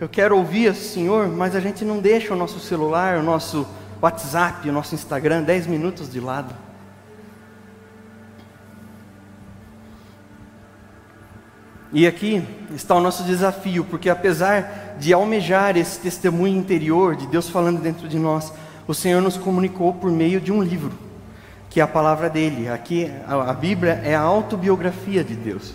eu 0.00 0.08
quero 0.08 0.36
ouvir 0.36 0.70
o 0.70 0.74
Senhor, 0.74 1.28
mas 1.28 1.54
a 1.54 1.60
gente 1.60 1.84
não 1.84 1.98
deixa 1.98 2.34
o 2.34 2.36
nosso 2.36 2.58
celular, 2.58 3.18
o 3.18 3.22
nosso 3.22 3.66
WhatsApp, 4.00 4.68
o 4.68 4.72
nosso 4.72 4.94
Instagram 4.94 5.42
10 5.42 5.66
minutos 5.66 6.10
de 6.10 6.18
lado. 6.18 6.54
E 11.92 12.06
aqui 12.06 12.42
está 12.74 12.94
o 12.94 13.00
nosso 13.00 13.22
desafio, 13.22 13.84
porque 13.84 14.08
apesar 14.08 14.96
de 14.98 15.12
almejar 15.12 15.76
esse 15.76 16.00
testemunho 16.00 16.56
interior 16.56 17.14
de 17.14 17.26
Deus 17.26 17.50
falando 17.50 17.80
dentro 17.80 18.08
de 18.08 18.18
nós, 18.18 18.50
o 18.88 18.94
Senhor 18.94 19.20
nos 19.20 19.36
comunicou 19.36 19.92
por 19.92 20.10
meio 20.10 20.40
de 20.40 20.50
um 20.50 20.62
livro, 20.62 20.92
que 21.68 21.80
é 21.80 21.82
a 21.82 21.86
palavra 21.86 22.30
dele. 22.30 22.68
Aqui 22.68 23.10
a 23.26 23.52
Bíblia 23.52 24.00
é 24.02 24.14
a 24.14 24.20
autobiografia 24.20 25.22
de 25.22 25.34
Deus. 25.34 25.74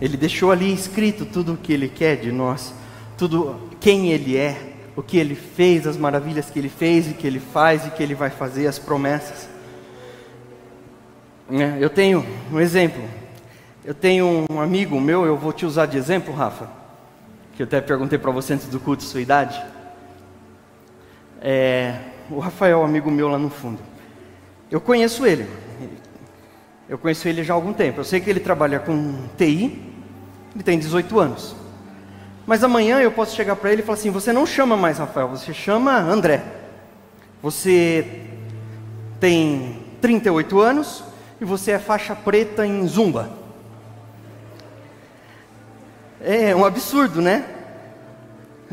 Ele 0.00 0.16
deixou 0.16 0.50
ali 0.50 0.72
escrito 0.72 1.26
tudo 1.26 1.52
o 1.52 1.56
que 1.56 1.72
ele 1.72 1.88
quer 1.88 2.16
de 2.16 2.32
nós, 2.32 2.72
tudo 3.18 3.58
quem 3.80 4.12
ele 4.12 4.36
é, 4.36 4.56
o 4.94 5.02
que 5.02 5.18
ele 5.18 5.34
fez, 5.34 5.86
as 5.86 5.96
maravilhas 5.96 6.48
que 6.48 6.58
ele 6.58 6.68
fez 6.68 7.10
e 7.10 7.14
que 7.14 7.26
ele 7.26 7.40
faz 7.40 7.84
e 7.84 7.90
que 7.90 8.02
ele 8.02 8.14
vai 8.14 8.30
fazer, 8.30 8.68
as 8.68 8.78
promessas. 8.78 9.48
É, 11.50 11.76
eu 11.80 11.90
tenho 11.90 12.24
um 12.52 12.60
exemplo. 12.60 13.02
Eu 13.84 13.94
tenho 13.94 14.46
um 14.48 14.60
amigo 14.60 15.00
meu, 15.00 15.26
eu 15.26 15.36
vou 15.36 15.52
te 15.52 15.66
usar 15.66 15.86
de 15.86 15.96
exemplo, 15.96 16.32
Rafa, 16.32 16.70
que 17.54 17.62
eu 17.62 17.66
até 17.66 17.80
perguntei 17.80 18.18
para 18.18 18.30
você 18.30 18.54
antes 18.54 18.68
do 18.68 18.78
culto 18.78 19.02
sua 19.02 19.20
idade. 19.20 19.60
É, 21.40 21.98
o 22.30 22.38
Rafael, 22.38 22.84
amigo 22.84 23.10
meu 23.10 23.28
lá 23.28 23.38
no 23.38 23.50
fundo. 23.50 23.80
Eu 24.70 24.80
conheço 24.80 25.26
ele. 25.26 25.48
Eu 26.88 26.98
conheço 26.98 27.26
ele 27.26 27.42
já 27.42 27.52
há 27.52 27.56
algum 27.56 27.72
tempo. 27.72 28.00
Eu 28.00 28.04
sei 28.04 28.20
que 28.20 28.30
ele 28.30 28.40
trabalha 28.40 28.78
com 28.78 29.14
TI. 29.36 29.82
Ele 30.54 30.64
tem 30.64 30.78
18 30.78 31.18
anos. 31.18 31.56
Mas 32.48 32.64
amanhã 32.64 32.98
eu 32.98 33.12
posso 33.12 33.36
chegar 33.36 33.56
para 33.56 33.70
ele 33.70 33.82
e 33.82 33.84
falar 33.84 33.98
assim: 33.98 34.10
você 34.10 34.32
não 34.32 34.46
chama 34.46 34.74
mais 34.74 34.96
Rafael, 34.96 35.28
você 35.28 35.52
chama 35.52 35.98
André. 35.98 36.42
Você 37.42 38.22
tem 39.20 39.84
38 40.00 40.58
anos 40.58 41.04
e 41.38 41.44
você 41.44 41.72
é 41.72 41.78
faixa 41.78 42.16
preta 42.16 42.66
em 42.66 42.86
zumba. 42.88 43.28
É 46.22 46.56
um 46.56 46.64
absurdo, 46.64 47.20
né? 47.20 47.44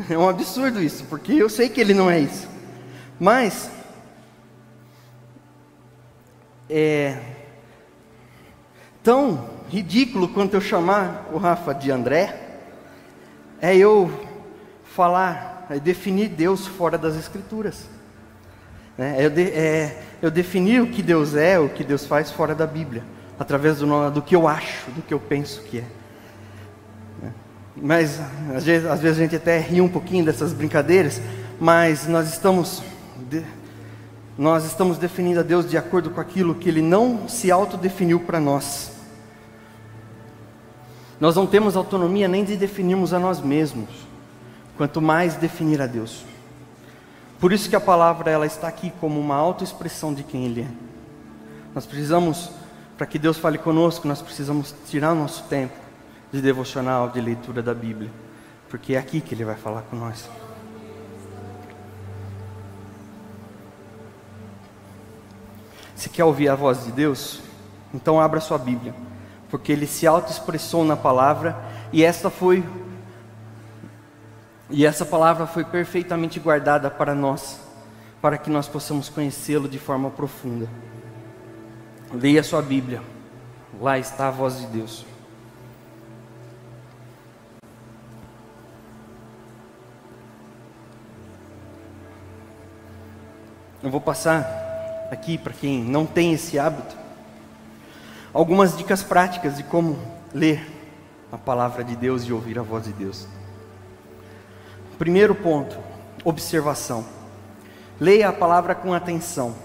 É 0.09 0.17
um 0.17 0.29
absurdo 0.29 0.81
isso, 0.81 1.03
porque 1.09 1.33
eu 1.33 1.49
sei 1.49 1.67
que 1.67 1.81
ele 1.81 1.93
não 1.93 2.09
é 2.09 2.17
isso. 2.17 2.47
Mas 3.19 3.69
é 6.69 7.17
tão 9.03 9.49
ridículo 9.69 10.29
quanto 10.29 10.53
eu 10.53 10.61
chamar 10.61 11.27
o 11.33 11.37
Rafa 11.37 11.73
de 11.73 11.91
André, 11.91 12.44
é 13.65 13.75
eu 13.75 14.11
falar, 14.83 15.65
é 15.69 15.79
definir 15.79 16.29
Deus 16.29 16.67
fora 16.67 16.97
das 16.97 17.15
Escrituras. 17.15 17.89
É, 18.97 19.25
eu, 19.25 19.31
é, 19.37 19.97
eu 20.21 20.31
definir 20.31 20.81
o 20.81 20.87
que 20.87 21.01
Deus 21.01 21.35
é, 21.35 21.59
o 21.59 21.67
que 21.67 21.83
Deus 21.83 22.05
faz 22.05 22.31
fora 22.31 22.53
da 22.53 22.67
Bíblia, 22.67 23.03
através 23.39 23.79
do, 23.79 24.11
do 24.11 24.21
que 24.21 24.35
eu 24.35 24.47
acho, 24.47 24.89
do 24.91 25.01
que 25.01 25.13
eu 25.13 25.19
penso 25.19 25.61
que 25.63 25.79
é. 25.79 25.83
Mas 27.75 28.21
às 28.55 28.63
vezes, 28.63 28.87
às 28.87 29.01
vezes 29.01 29.17
a 29.17 29.21
gente 29.21 29.35
até 29.35 29.59
ri 29.59 29.81
um 29.81 29.89
pouquinho 29.89 30.23
dessas 30.23 30.53
brincadeiras, 30.53 31.21
mas 31.59 32.07
nós 32.07 32.29
estamos 32.29 32.81
de, 33.29 33.43
nós 34.37 34.65
estamos 34.65 34.97
definindo 34.97 35.41
a 35.41 35.43
Deus 35.43 35.69
de 35.69 35.77
acordo 35.77 36.09
com 36.09 36.21
aquilo 36.21 36.55
que 36.55 36.69
Ele 36.69 36.81
não 36.81 37.27
se 37.27 37.51
autodefiniu 37.51 38.19
para 38.21 38.39
nós. 38.39 38.94
Nós 41.19 41.35
não 41.35 41.47
temos 41.47 41.75
autonomia 41.75 42.27
nem 42.27 42.43
de 42.43 42.57
definirmos 42.57 43.13
a 43.13 43.19
nós 43.19 43.39
mesmos, 43.39 43.89
quanto 44.75 45.01
mais 45.01 45.35
definir 45.35 45.81
a 45.81 45.87
Deus. 45.87 46.25
Por 47.39 47.53
isso 47.53 47.69
que 47.69 47.75
a 47.75 47.81
palavra 47.81 48.31
ela 48.31 48.45
está 48.45 48.67
aqui 48.67 48.91
como 48.99 49.19
uma 49.19 49.35
autoexpressão 49.35 50.13
de 50.13 50.23
quem 50.23 50.45
Ele 50.45 50.61
é. 50.61 50.67
Nós 51.73 51.85
precisamos, 51.85 52.49
para 52.97 53.05
que 53.05 53.19
Deus 53.19 53.37
fale 53.37 53.57
conosco, 53.57 54.07
nós 54.07 54.21
precisamos 54.21 54.73
tirar 54.87 55.13
nosso 55.13 55.43
tempo 55.43 55.73
de 56.31 56.41
devocional, 56.41 57.09
de 57.09 57.21
leitura 57.21 57.61
da 57.61 57.73
Bíblia, 57.73 58.09
porque 58.69 58.95
é 58.95 58.97
aqui 58.97 59.21
que 59.21 59.33
Ele 59.33 59.45
vai 59.45 59.55
falar 59.55 59.83
com 59.83 59.95
nós. 59.95 60.29
Se 65.95 66.09
quer 66.09 66.25
ouvir 66.25 66.49
a 66.49 66.55
voz 66.55 66.83
de 66.83 66.91
Deus, 66.91 67.41
então 67.93 68.19
abra 68.19 68.41
sua 68.41 68.57
Bíblia, 68.57 68.93
porque 69.55 69.71
Ele 69.71 69.87
se 69.87 70.05
autoexpressou 70.05 70.83
na 70.83 70.97
palavra 70.97 71.55
e 71.93 72.03
essa 72.03 72.29
foi 72.29 72.61
e 74.69 74.85
essa 74.85 75.05
palavra 75.05 75.47
foi 75.47 75.63
perfeitamente 75.63 76.41
guardada 76.41 76.91
para 76.91 77.15
nós, 77.15 77.61
para 78.21 78.37
que 78.37 78.49
nós 78.49 78.67
possamos 78.67 79.07
conhecê-lo 79.07 79.69
de 79.69 79.79
forma 79.79 80.11
profunda. 80.11 80.67
Leia 82.11 82.43
sua 82.43 82.61
Bíblia, 82.61 83.01
lá 83.79 83.97
está 83.97 84.27
a 84.27 84.31
voz 84.31 84.59
de 84.59 84.67
Deus. 84.67 85.05
Eu 93.81 93.89
vou 93.89 94.01
passar 94.01 94.41
aqui 95.09 95.37
para 95.37 95.53
quem 95.53 95.81
não 95.81 96.05
tem 96.05 96.33
esse 96.33 96.59
hábito 96.59 97.04
algumas 98.35 98.77
dicas 98.77 99.01
práticas 99.01 99.55
de 99.55 99.63
como 99.63 99.97
ler 100.33 100.61
a 101.31 101.37
palavra 101.37 101.85
de 101.85 101.95
Deus 101.95 102.23
e 102.23 102.33
ouvir 102.33 102.59
a 102.59 102.61
voz 102.61 102.83
de 102.83 102.91
Deus. 102.91 103.25
Primeiro 104.99 105.33
ponto, 105.33 105.77
observação. 106.21 107.05
Leia 107.97 108.27
a 108.27 108.33
palavra 108.33 108.75
com 108.75 108.93
atenção. 108.93 109.55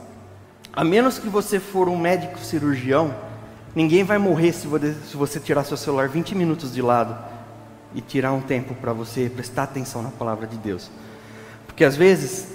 A 0.72 0.84
menos 0.84 1.18
que 1.18 1.28
você 1.28 1.58
for 1.58 1.88
um 1.88 1.98
médico 1.98 2.38
cirurgião, 2.38 3.12
ninguém 3.74 4.04
vai 4.04 4.18
morrer 4.18 4.52
se 4.52 4.68
você 4.68 5.40
tirar 5.40 5.64
seu 5.64 5.76
celular 5.76 6.08
20 6.08 6.36
minutos 6.36 6.72
de 6.72 6.80
lado 6.80 7.18
e 7.92 8.00
tirar 8.00 8.32
um 8.32 8.40
tempo 8.40 8.72
para 8.76 8.92
você 8.92 9.28
prestar 9.28 9.64
atenção 9.64 10.00
na 10.00 10.10
palavra 10.10 10.46
de 10.46 10.56
Deus. 10.56 10.88
Porque 11.66 11.84
às 11.84 11.96
vezes 11.96 12.46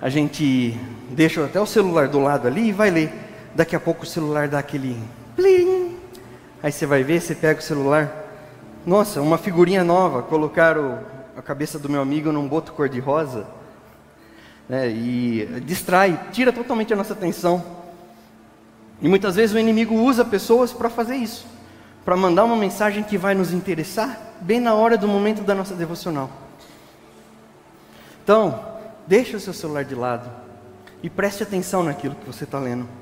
a 0.00 0.08
gente 0.08 0.78
deixa 1.10 1.44
até 1.44 1.60
o 1.60 1.66
celular 1.66 2.06
do 2.06 2.20
lado 2.20 2.46
ali 2.46 2.68
e 2.68 2.72
vai 2.72 2.90
ler. 2.90 3.29
Daqui 3.54 3.74
a 3.74 3.80
pouco 3.80 4.04
o 4.04 4.06
celular 4.06 4.48
dá 4.48 4.58
aquele 4.58 4.96
plim. 5.34 5.96
Aí 6.62 6.70
você 6.70 6.86
vai 6.86 7.02
ver, 7.02 7.20
você 7.20 7.34
pega 7.34 7.58
o 7.58 7.62
celular. 7.62 8.10
Nossa, 8.86 9.20
uma 9.20 9.38
figurinha 9.38 9.82
nova, 9.82 10.22
colocaram 10.22 11.00
a 11.36 11.42
cabeça 11.42 11.78
do 11.78 11.88
meu 11.88 12.00
amigo 12.00 12.30
num 12.30 12.46
boto 12.46 12.72
cor-de-rosa, 12.72 13.46
né, 14.68 14.88
e 14.88 15.60
distrai, 15.64 16.28
tira 16.32 16.52
totalmente 16.52 16.92
a 16.92 16.96
nossa 16.96 17.12
atenção. 17.12 17.64
E 19.02 19.08
muitas 19.08 19.36
vezes 19.36 19.54
o 19.54 19.58
inimigo 19.58 19.94
usa 19.94 20.24
pessoas 20.24 20.72
para 20.72 20.88
fazer 20.88 21.16
isso, 21.16 21.46
para 22.04 22.16
mandar 22.16 22.44
uma 22.44 22.56
mensagem 22.56 23.02
que 23.02 23.18
vai 23.18 23.34
nos 23.34 23.52
interessar 23.52 24.18
bem 24.40 24.60
na 24.60 24.74
hora 24.74 24.96
do 24.96 25.08
momento 25.08 25.42
da 25.42 25.54
nossa 25.54 25.74
devocional. 25.74 26.30
Então, 28.22 28.60
deixe 29.06 29.34
o 29.34 29.40
seu 29.40 29.52
celular 29.52 29.84
de 29.84 29.94
lado 29.94 30.30
e 31.02 31.10
preste 31.10 31.42
atenção 31.42 31.82
naquilo 31.82 32.14
que 32.14 32.26
você 32.26 32.44
está 32.44 32.58
lendo. 32.58 32.99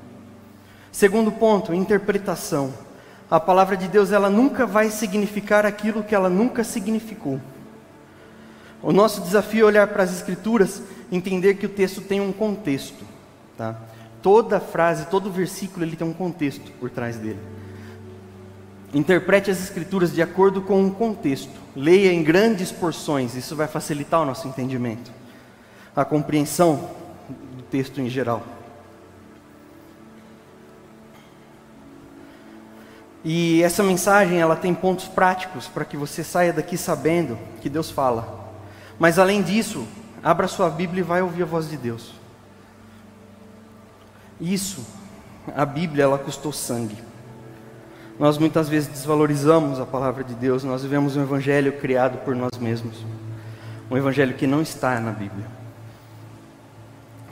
Segundo 0.91 1.31
ponto, 1.31 1.73
interpretação. 1.73 2.73
A 3.29 3.39
palavra 3.39 3.77
de 3.77 3.87
Deus 3.87 4.11
ela 4.11 4.29
nunca 4.29 4.65
vai 4.65 4.89
significar 4.89 5.65
aquilo 5.65 6.03
que 6.03 6.15
ela 6.15 6.29
nunca 6.29 6.63
significou. 6.63 7.39
O 8.81 8.91
nosso 8.91 9.21
desafio 9.21 9.65
é 9.65 9.67
olhar 9.67 9.87
para 9.87 10.03
as 10.03 10.11
escrituras, 10.11 10.81
entender 11.11 11.55
que 11.55 11.65
o 11.65 11.69
texto 11.69 12.01
tem 12.01 12.21
um 12.21 12.31
contexto, 12.31 13.03
tá? 13.57 13.75
Toda 14.21 14.59
frase, 14.59 15.05
todo 15.07 15.31
versículo 15.31 15.85
ele 15.85 15.95
tem 15.95 16.07
um 16.07 16.13
contexto 16.13 16.71
por 16.79 16.89
trás 16.89 17.17
dele. 17.17 17.39
Interprete 18.93 19.51
as 19.51 19.61
escrituras 19.61 20.13
de 20.13 20.21
acordo 20.21 20.61
com 20.61 20.81
um 20.81 20.89
contexto. 20.89 21.51
Leia 21.75 22.11
em 22.11 22.23
grandes 22.23 22.71
porções, 22.71 23.35
isso 23.35 23.55
vai 23.55 23.67
facilitar 23.67 24.21
o 24.21 24.25
nosso 24.25 24.47
entendimento, 24.47 25.11
a 25.95 26.03
compreensão 26.03 26.89
do 27.55 27.63
texto 27.63 28.01
em 28.01 28.09
geral. 28.09 28.43
E 33.23 33.61
essa 33.63 33.83
mensagem, 33.83 34.39
ela 34.39 34.55
tem 34.55 34.73
pontos 34.73 35.07
práticos 35.07 35.67
para 35.67 35.83
que 35.83 35.97
você 35.97 36.23
saia 36.23 36.53
daqui 36.53 36.77
sabendo 36.77 37.37
que 37.61 37.69
Deus 37.69 37.91
fala. 37.91 38.53
Mas 38.97 39.19
além 39.19 39.41
disso, 39.41 39.85
abra 40.23 40.47
sua 40.47 40.69
Bíblia 40.69 41.01
e 41.01 41.03
vai 41.03 41.21
ouvir 41.21 41.43
a 41.43 41.45
voz 41.45 41.69
de 41.69 41.75
Deus. 41.75 42.13
Isso, 44.39 44.85
a 45.53 45.65
Bíblia, 45.65 46.03
ela 46.03 46.17
custou 46.17 46.53
sangue. 46.53 46.97
Nós 48.17 48.37
muitas 48.37 48.67
vezes 48.69 48.89
desvalorizamos 48.89 49.79
a 49.79 49.85
palavra 49.85 50.23
de 50.23 50.33
Deus, 50.33 50.63
nós 50.63 50.83
vivemos 50.83 51.15
um 51.15 51.21
evangelho 51.21 51.73
criado 51.73 52.19
por 52.23 52.35
nós 52.35 52.57
mesmos. 52.57 53.05
Um 53.91 53.97
evangelho 53.97 54.33
que 54.33 54.47
não 54.47 54.61
está 54.61 54.99
na 54.99 55.11
Bíblia. 55.11 55.45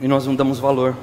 E 0.00 0.08
nós 0.08 0.26
não 0.26 0.34
damos 0.34 0.58
valor. 0.58 0.94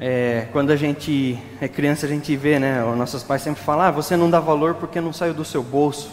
É, 0.00 0.46
quando 0.52 0.70
a 0.70 0.76
gente 0.76 1.36
é 1.60 1.66
criança, 1.66 2.06
a 2.06 2.08
gente 2.08 2.36
vê, 2.36 2.58
né? 2.60 2.84
Os 2.84 2.96
nossos 2.96 3.24
pais 3.24 3.42
sempre 3.42 3.62
falam: 3.62 3.86
ah, 3.86 3.90
você 3.90 4.16
não 4.16 4.30
dá 4.30 4.38
valor 4.38 4.74
porque 4.74 5.00
não 5.00 5.12
saiu 5.12 5.34
do 5.34 5.44
seu 5.44 5.62
bolso. 5.62 6.10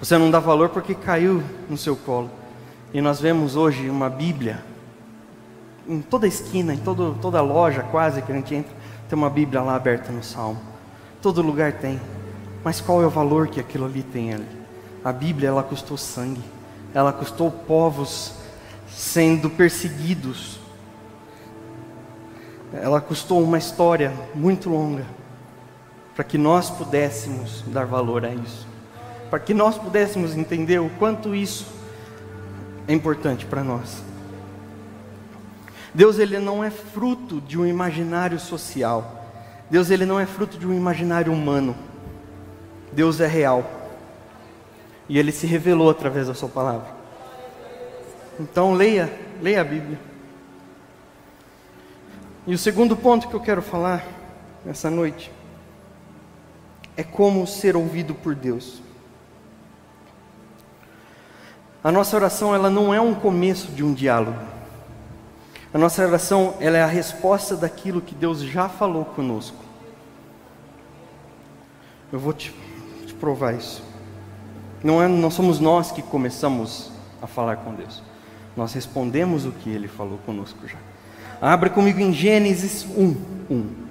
Você 0.00 0.16
não 0.16 0.30
dá 0.30 0.40
valor 0.40 0.70
porque 0.70 0.94
caiu 0.94 1.42
no 1.68 1.76
seu 1.76 1.94
colo. 1.96 2.30
E 2.92 3.00
nós 3.00 3.20
vemos 3.20 3.56
hoje 3.56 3.90
uma 3.90 4.08
Bíblia, 4.08 4.64
em 5.86 6.00
toda 6.00 6.26
esquina, 6.26 6.72
em 6.72 6.78
todo, 6.78 7.16
toda 7.20 7.42
loja 7.42 7.82
quase 7.82 8.22
que 8.22 8.32
a 8.32 8.34
gente 8.34 8.54
entra, 8.54 8.72
tem 9.08 9.18
uma 9.18 9.30
Bíblia 9.30 9.60
lá 9.60 9.74
aberta 9.74 10.10
no 10.10 10.22
Salmo. 10.22 10.60
Todo 11.20 11.42
lugar 11.42 11.72
tem. 11.74 12.00
Mas 12.62 12.80
qual 12.80 13.02
é 13.02 13.06
o 13.06 13.10
valor 13.10 13.48
que 13.48 13.60
aquilo 13.60 13.84
ali 13.84 14.02
tem 14.02 14.32
ali? 14.32 14.48
A 15.04 15.12
Bíblia, 15.12 15.48
ela 15.48 15.62
custou 15.62 15.98
sangue. 15.98 16.42
Ela 16.94 17.12
custou 17.12 17.50
povos 17.50 18.32
sendo 18.88 19.50
perseguidos 19.50 20.63
ela 22.82 23.00
custou 23.00 23.42
uma 23.42 23.58
história 23.58 24.12
muito 24.34 24.68
longa 24.68 25.04
para 26.14 26.24
que 26.24 26.38
nós 26.38 26.70
pudéssemos 26.70 27.62
dar 27.68 27.86
valor 27.86 28.24
a 28.24 28.32
isso, 28.32 28.66
para 29.30 29.38
que 29.38 29.52
nós 29.52 29.76
pudéssemos 29.76 30.36
entender 30.36 30.80
o 30.80 30.88
quanto 30.90 31.34
isso 31.34 31.66
é 32.86 32.92
importante 32.92 33.46
para 33.46 33.64
nós. 33.64 34.02
Deus 35.92 36.18
ele 36.18 36.38
não 36.38 36.62
é 36.62 36.70
fruto 36.70 37.40
de 37.40 37.58
um 37.58 37.66
imaginário 37.66 38.38
social. 38.38 39.24
Deus 39.70 39.90
ele 39.90 40.04
não 40.04 40.18
é 40.18 40.26
fruto 40.26 40.58
de 40.58 40.66
um 40.66 40.74
imaginário 40.74 41.32
humano. 41.32 41.76
Deus 42.92 43.20
é 43.20 43.26
real. 43.26 43.64
E 45.08 45.18
ele 45.18 45.30
se 45.30 45.46
revelou 45.46 45.90
através 45.90 46.26
da 46.26 46.34
sua 46.34 46.48
palavra. 46.48 46.88
Então 48.38 48.74
leia, 48.74 49.12
leia 49.40 49.60
a 49.60 49.64
Bíblia. 49.64 49.98
E 52.46 52.54
o 52.54 52.58
segundo 52.58 52.94
ponto 52.94 53.26
que 53.28 53.34
eu 53.34 53.40
quero 53.40 53.62
falar 53.62 54.06
nessa 54.64 54.90
noite 54.90 55.32
é 56.94 57.02
como 57.02 57.46
ser 57.46 57.74
ouvido 57.74 58.14
por 58.14 58.34
Deus. 58.34 58.82
A 61.82 61.90
nossa 61.90 62.16
oração 62.16 62.54
ela 62.54 62.68
não 62.68 62.92
é 62.92 63.00
um 63.00 63.14
começo 63.14 63.72
de 63.72 63.82
um 63.82 63.94
diálogo. 63.94 64.38
A 65.72 65.78
nossa 65.78 66.04
oração 66.06 66.54
ela 66.60 66.76
é 66.76 66.82
a 66.82 66.86
resposta 66.86 67.56
daquilo 67.56 68.02
que 68.02 68.14
Deus 68.14 68.40
já 68.40 68.68
falou 68.68 69.06
conosco. 69.06 69.56
Eu 72.12 72.18
vou 72.18 72.34
te, 72.34 72.54
te 73.06 73.14
provar 73.14 73.54
isso. 73.54 73.82
Não, 74.82 75.02
é, 75.02 75.08
não 75.08 75.30
somos 75.30 75.58
nós 75.58 75.90
que 75.90 76.02
começamos 76.02 76.92
a 77.22 77.26
falar 77.26 77.56
com 77.56 77.74
Deus. 77.74 78.02
Nós 78.54 78.74
respondemos 78.74 79.46
o 79.46 79.50
que 79.50 79.70
Ele 79.70 79.88
falou 79.88 80.18
conosco 80.26 80.68
já. 80.68 80.78
Abra 81.40 81.68
comigo 81.68 82.00
em 82.00 82.12
Gênesis 82.12 82.86
1, 82.96 83.16
1. 83.50 83.84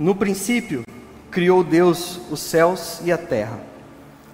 No 0.00 0.14
princípio, 0.14 0.82
criou 1.30 1.62
Deus 1.62 2.18
os 2.30 2.40
céus 2.40 3.02
e 3.04 3.12
a 3.12 3.18
terra. 3.18 3.69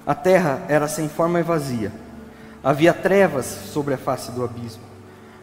A 0.06 0.14
terra 0.14 0.64
era 0.68 0.86
sem 0.86 1.08
forma 1.08 1.40
e 1.40 1.42
vazia. 1.42 1.90
Havia 2.62 2.94
trevas 2.94 3.44
sobre 3.44 3.94
a 3.94 3.98
face 3.98 4.30
do 4.30 4.44
abismo. 4.44 4.82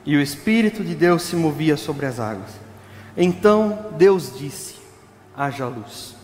E 0.05 0.15
o 0.15 0.21
Espírito 0.21 0.83
de 0.83 0.95
Deus 0.95 1.23
se 1.23 1.35
movia 1.35 1.75
sobre 1.75 2.05
as 2.05 2.19
águas. 2.19 2.51
Então 3.17 3.91
Deus 3.97 4.37
disse: 4.37 4.75
haja 5.35 5.67
luz. 5.67 6.15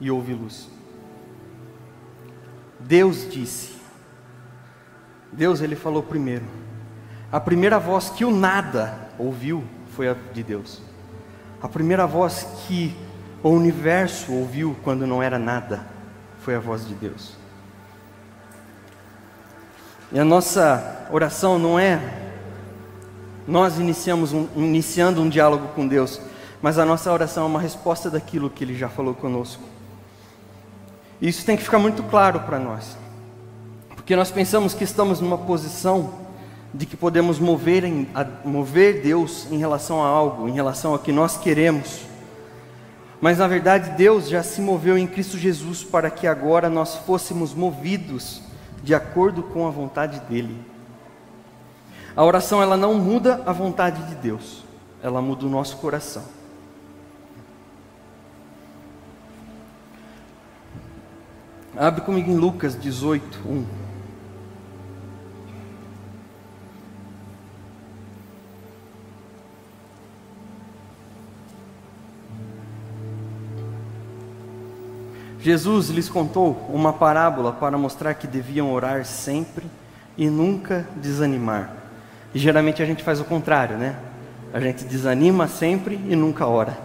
E 0.00 0.10
houve 0.10 0.32
luz. 0.32 0.68
Deus 2.78 3.28
disse. 3.30 3.74
Deus 5.32 5.60
ele 5.60 5.76
falou 5.76 6.02
primeiro. 6.02 6.44
A 7.30 7.40
primeira 7.40 7.78
voz 7.78 8.08
que 8.10 8.24
o 8.24 8.30
nada 8.30 9.10
ouviu 9.18 9.64
foi 9.94 10.08
a 10.08 10.16
de 10.32 10.42
Deus. 10.42 10.80
A 11.60 11.68
primeira 11.68 12.06
voz 12.06 12.46
que 12.66 12.96
o 13.42 13.50
universo 13.50 14.32
ouviu 14.32 14.76
quando 14.82 15.06
não 15.06 15.22
era 15.22 15.38
nada 15.38 15.86
foi 16.40 16.54
a 16.54 16.60
voz 16.60 16.86
de 16.86 16.94
Deus. 16.94 17.39
E 20.12 20.18
a 20.18 20.24
nossa 20.24 21.06
oração 21.12 21.58
não 21.58 21.78
é 21.78 22.20
nós 23.46 23.78
iniciamos 23.78 24.32
um, 24.32 24.46
iniciando 24.54 25.20
um 25.20 25.28
diálogo 25.28 25.68
com 25.74 25.86
Deus, 25.86 26.20
mas 26.62 26.78
a 26.78 26.84
nossa 26.84 27.12
oração 27.12 27.44
é 27.44 27.46
uma 27.46 27.60
resposta 27.60 28.08
daquilo 28.08 28.48
que 28.48 28.62
Ele 28.62 28.76
já 28.76 28.88
falou 28.88 29.14
conosco. 29.14 29.62
E 31.20 31.28
isso 31.28 31.44
tem 31.44 31.56
que 31.56 31.62
ficar 31.62 31.78
muito 31.78 32.02
claro 32.04 32.40
para 32.40 32.58
nós, 32.58 32.96
porque 33.96 34.14
nós 34.14 34.30
pensamos 34.30 34.72
que 34.72 34.84
estamos 34.84 35.20
numa 35.20 35.36
posição 35.36 36.12
de 36.72 36.86
que 36.86 36.96
podemos 36.96 37.40
mover, 37.40 37.84
em, 37.84 38.08
a, 38.14 38.24
mover 38.44 39.02
Deus 39.02 39.48
em 39.50 39.58
relação 39.58 40.02
a 40.02 40.06
algo, 40.06 40.48
em 40.48 40.52
relação 40.52 40.92
ao 40.92 40.98
que 40.98 41.10
nós 41.10 41.36
queremos. 41.36 42.02
Mas 43.20 43.38
na 43.38 43.48
verdade 43.48 43.90
Deus 43.96 44.28
já 44.28 44.42
se 44.42 44.60
moveu 44.60 44.96
em 44.96 45.06
Cristo 45.06 45.36
Jesus 45.36 45.82
para 45.82 46.08
que 46.08 46.26
agora 46.26 46.70
nós 46.70 46.94
fôssemos 46.94 47.52
movidos 47.52 48.42
de 48.82 48.94
acordo 48.94 49.42
com 49.42 49.66
a 49.66 49.70
vontade 49.70 50.20
dele. 50.20 50.64
A 52.16 52.24
oração 52.24 52.62
ela 52.62 52.76
não 52.76 52.94
muda 52.94 53.42
a 53.46 53.52
vontade 53.52 54.02
de 54.04 54.14
Deus, 54.16 54.64
ela 55.02 55.22
muda 55.22 55.46
o 55.46 55.50
nosso 55.50 55.76
coração. 55.76 56.24
Abre 61.76 62.02
comigo 62.02 62.30
em 62.30 62.36
Lucas 62.36 62.78
18, 62.78 63.38
1. 63.46 63.89
Jesus 75.42 75.88
lhes 75.88 76.08
contou 76.08 76.68
uma 76.68 76.92
parábola 76.92 77.52
para 77.52 77.78
mostrar 77.78 78.12
que 78.12 78.26
deviam 78.26 78.70
orar 78.70 79.06
sempre 79.06 79.64
e 80.16 80.28
nunca 80.28 80.86
desanimar. 80.96 81.72
E 82.34 82.38
geralmente 82.38 82.82
a 82.82 82.86
gente 82.86 83.02
faz 83.02 83.20
o 83.20 83.24
contrário, 83.24 83.78
né? 83.78 83.96
A 84.52 84.60
gente 84.60 84.84
desanima 84.84 85.48
sempre 85.48 85.98
e 86.08 86.14
nunca 86.14 86.46
ora. 86.46 86.76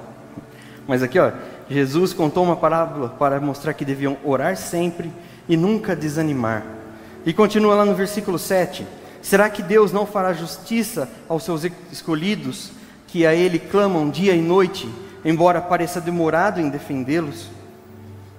Mas 0.88 1.04
aqui, 1.04 1.20
ó, 1.20 1.32
Jesus 1.70 2.13
contou 2.13 2.46
uma 2.46 2.56
parábola 2.56 3.10
para 3.10 3.41
mostrar 3.41 3.74
que 3.74 3.84
deviam 3.84 4.15
orar 4.24 4.56
sempre 4.56 5.12
e 5.50 5.58
nunca 5.58 5.94
desanimar. 5.94 6.63
E 7.26 7.34
continua 7.34 7.76
lá 7.76 7.84
no 7.84 7.94
versículo 7.94 8.39
7: 8.39 8.88
Será 9.22 9.50
que 9.50 9.62
Deus 9.62 9.91
não 9.91 10.06
fará 10.06 10.32
justiça 10.32 11.10
aos 11.28 11.44
seus 11.44 11.65
escolhidos, 11.91 12.72
que 13.08 13.26
a 13.26 13.36
Ele 13.36 13.60
clamam 13.60 14.10
dia 14.10 14.34
e 14.34 14.41
noite, 14.41 14.88
embora 15.26 15.60
pareça 15.60 16.00
demorado 16.00 16.62
em 16.62 16.70
defendê-los? 16.70 17.50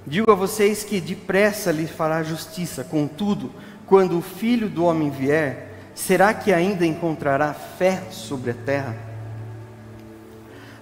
Digo 0.06 0.30
a 0.30 0.34
vocês 0.36 0.84
que 0.84 1.00
depressa 1.00 1.72
lhe 1.72 1.86
fará 1.86 2.22
justiça, 2.22 2.84
contudo, 2.84 3.50
quando 3.86 4.16
o 4.16 4.22
filho 4.22 4.68
do 4.68 4.84
homem 4.84 5.10
vier, 5.10 5.74
será 5.96 6.32
que 6.32 6.52
ainda 6.52 6.86
encontrará 6.86 7.52
fé 7.52 8.02
sobre 8.12 8.52
a 8.52 8.54
terra? 8.54 8.96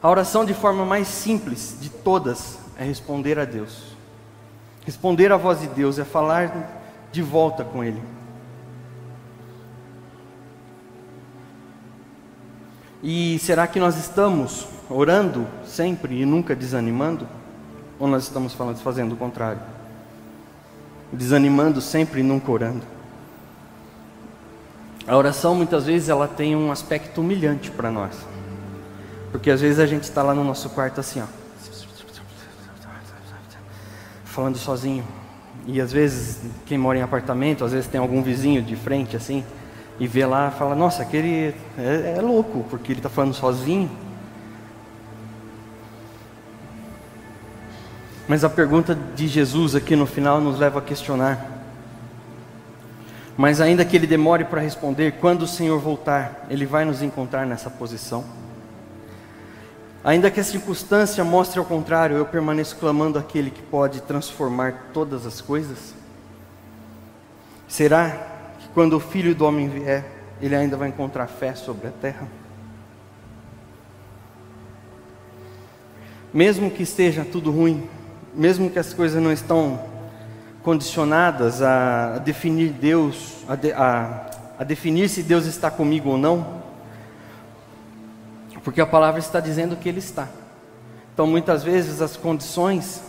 A 0.03 0.11
oração 0.11 0.45
de 0.45 0.53
forma 0.53 0.85
mais 0.85 1.09
simples 1.09 1.79
de 1.81 1.89
todas 1.89 2.59
é 2.77 2.85
responder 2.85 3.39
a 3.39 3.47
Deus. 3.47 3.97
Responder 4.85 5.33
à 5.33 5.39
voz 5.39 5.61
de 5.61 5.69
Deus 5.69 5.99
é 5.99 6.05
falar 6.05 6.83
de 7.11 7.23
volta 7.23 7.65
com 7.65 7.83
Ele. 7.83 8.03
E 13.03 13.39
será 13.39 13.67
que 13.67 13.81
nós 13.81 13.97
estamos 13.97 14.67
orando 14.91 15.47
sempre 15.65 16.21
e 16.21 16.27
nunca 16.27 16.55
desanimando? 16.55 17.27
Ou 17.98 18.09
nós 18.09 18.24
estamos 18.24 18.52
falando, 18.52 18.78
fazendo 18.78 19.12
o 19.12 19.16
contrário? 19.16 19.61
Desanimando 21.12 21.80
sempre 21.80 22.20
e 22.20 22.22
nunca 22.22 22.50
orando. 22.50 22.83
A 25.07 25.16
oração 25.16 25.54
muitas 25.54 25.85
vezes 25.85 26.09
ela 26.09 26.26
tem 26.26 26.57
um 26.57 26.72
aspecto 26.72 27.20
humilhante 27.20 27.70
para 27.70 27.90
nós. 27.90 28.14
Porque 29.30 29.50
às 29.50 29.61
vezes 29.61 29.78
a 29.78 29.87
gente 29.87 30.04
está 30.04 30.22
lá 30.22 30.35
no 30.35 30.44
nosso 30.44 30.70
quarto 30.70 31.00
assim, 31.00 31.20
ó, 31.20 31.26
falando 34.24 34.57
sozinho. 34.57 35.04
E 35.66 35.80
às 35.80 35.92
vezes 35.92 36.40
quem 36.66 36.76
mora 36.76 36.98
em 36.98 37.02
apartamento, 37.02 37.64
às 37.64 37.72
vezes 37.72 37.87
tem 37.87 38.00
algum 38.00 38.22
vizinho 38.22 38.62
de 38.62 38.76
frente 38.76 39.16
assim, 39.16 39.44
e 39.98 40.07
vê 40.07 40.26
lá, 40.26 40.50
fala: 40.50 40.74
Nossa, 40.74 41.02
aquele 41.02 41.54
é, 41.78 42.14
é 42.18 42.20
louco, 42.20 42.64
porque 42.68 42.92
ele 42.92 42.98
está 42.98 43.09
falando 43.09 43.35
sozinho. 43.35 43.90
Mas 48.27 48.43
a 48.43 48.49
pergunta 48.49 48.95
de 48.95 49.29
Jesus 49.29 49.75
aqui 49.75 49.95
no 49.95 50.07
final 50.07 50.41
nos 50.41 50.59
leva 50.59 50.79
a 50.79 50.83
questionar. 50.83 51.55
Mas 53.37 53.61
ainda 53.61 53.85
que 53.85 53.97
ele 53.97 54.07
demore 54.07 54.45
para 54.45 54.61
responder, 54.61 55.13
quando 55.21 55.43
o 55.43 55.47
Senhor 55.47 55.79
voltar, 55.79 56.47
ele 56.49 56.65
vai 56.65 56.85
nos 56.85 57.03
encontrar 57.03 57.45
nessa 57.45 57.69
posição. 57.69 58.25
Ainda 60.05 60.31
que 60.31 60.39
a 60.39 60.45
circunstância 60.45 61.25
mostre 61.25 61.59
ao 61.59 61.65
contrário, 61.65 62.17
eu 62.17 62.27
permaneço 62.27 62.77
clamando 62.77 63.19
aquele 63.19 63.51
que 63.51 63.63
pode 63.63 64.03
transformar 64.03 64.91
todas 64.93 65.27
as 65.27 65.41
coisas. 65.41 65.95
Será 67.67 68.11
que 68.59 68.69
quando 68.69 68.95
o 68.95 69.01
filho 69.01 69.35
do 69.35 69.45
homem 69.45 69.69
vier, 69.69 70.05
ele 70.41 70.55
ainda 70.55 70.77
vai 70.77 70.89
encontrar 70.89 71.27
fé 71.27 71.55
sobre 71.55 71.89
a 71.89 71.91
terra? 71.91 72.29
Mesmo 76.33 76.71
que 76.71 76.83
esteja 76.83 77.25
tudo 77.25 77.51
ruim, 77.51 77.89
mesmo 78.35 78.70
que 78.70 78.79
as 78.79 78.92
coisas 78.92 79.23
não 79.23 79.33
estão 79.33 79.81
condicionadas 80.62 81.62
a, 81.62 82.18
definir 82.18 82.70
Deus, 82.70 83.44
a, 83.49 83.55
de, 83.55 83.73
a, 83.73 84.31
a 84.59 84.64
definir 84.64 85.09
se 85.09 85.23
Deus 85.23 85.47
está 85.47 85.70
comigo 85.70 86.11
ou 86.11 86.18
não, 86.18 86.62
porque 88.62 88.81
a 88.81 88.87
palavra 88.87 89.20
está 89.20 89.40
dizendo 89.40 89.77
que 89.77 89.88
Ele 89.88 89.99
está. 89.99 90.27
Então, 91.12 91.27
muitas 91.27 91.62
vezes 91.62 92.01
as 92.01 92.16
condições 92.16 93.03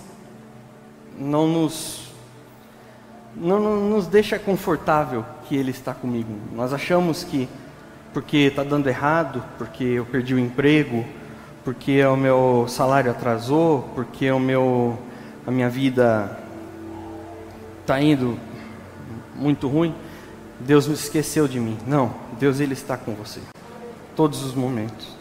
não 1.17 1.47
nos 1.47 2.05
não, 3.35 3.59
não 3.59 3.89
nos 3.89 4.07
deixa 4.07 4.39
confortável 4.39 5.25
que 5.47 5.55
Ele 5.55 5.71
está 5.71 5.93
comigo. 5.93 6.29
Nós 6.53 6.73
achamos 6.73 7.23
que 7.23 7.49
porque 8.13 8.38
está 8.38 8.63
dando 8.63 8.88
errado, 8.88 9.43
porque 9.57 9.83
eu 9.83 10.05
perdi 10.05 10.33
o 10.33 10.39
emprego, 10.39 11.03
porque 11.65 12.01
o 12.05 12.15
meu 12.15 12.65
salário 12.69 13.11
atrasou, 13.11 13.89
porque 13.93 14.31
o 14.31 14.39
meu 14.39 14.97
a 15.45 15.51
minha 15.51 15.69
vida 15.69 16.39
está 17.81 18.01
indo 18.01 18.39
muito 19.36 19.67
ruim, 19.67 19.93
Deus 20.60 20.88
me 20.88 20.93
esqueceu 20.93 21.47
de 21.47 21.60
mim. 21.60 21.77
Não, 21.86 22.13
Deus 22.39 22.60
ele 22.60 22.73
está 22.73 22.97
com 22.97 23.13
você, 23.13 23.39
todos 24.15 24.43
os 24.43 24.53
momentos. 24.53 25.15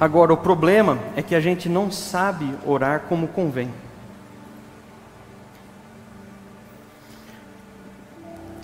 Agora, 0.00 0.32
o 0.32 0.36
problema 0.36 0.98
é 1.14 1.22
que 1.22 1.34
a 1.34 1.40
gente 1.40 1.68
não 1.68 1.90
sabe 1.90 2.54
orar 2.64 3.00
como 3.00 3.28
convém. 3.28 3.70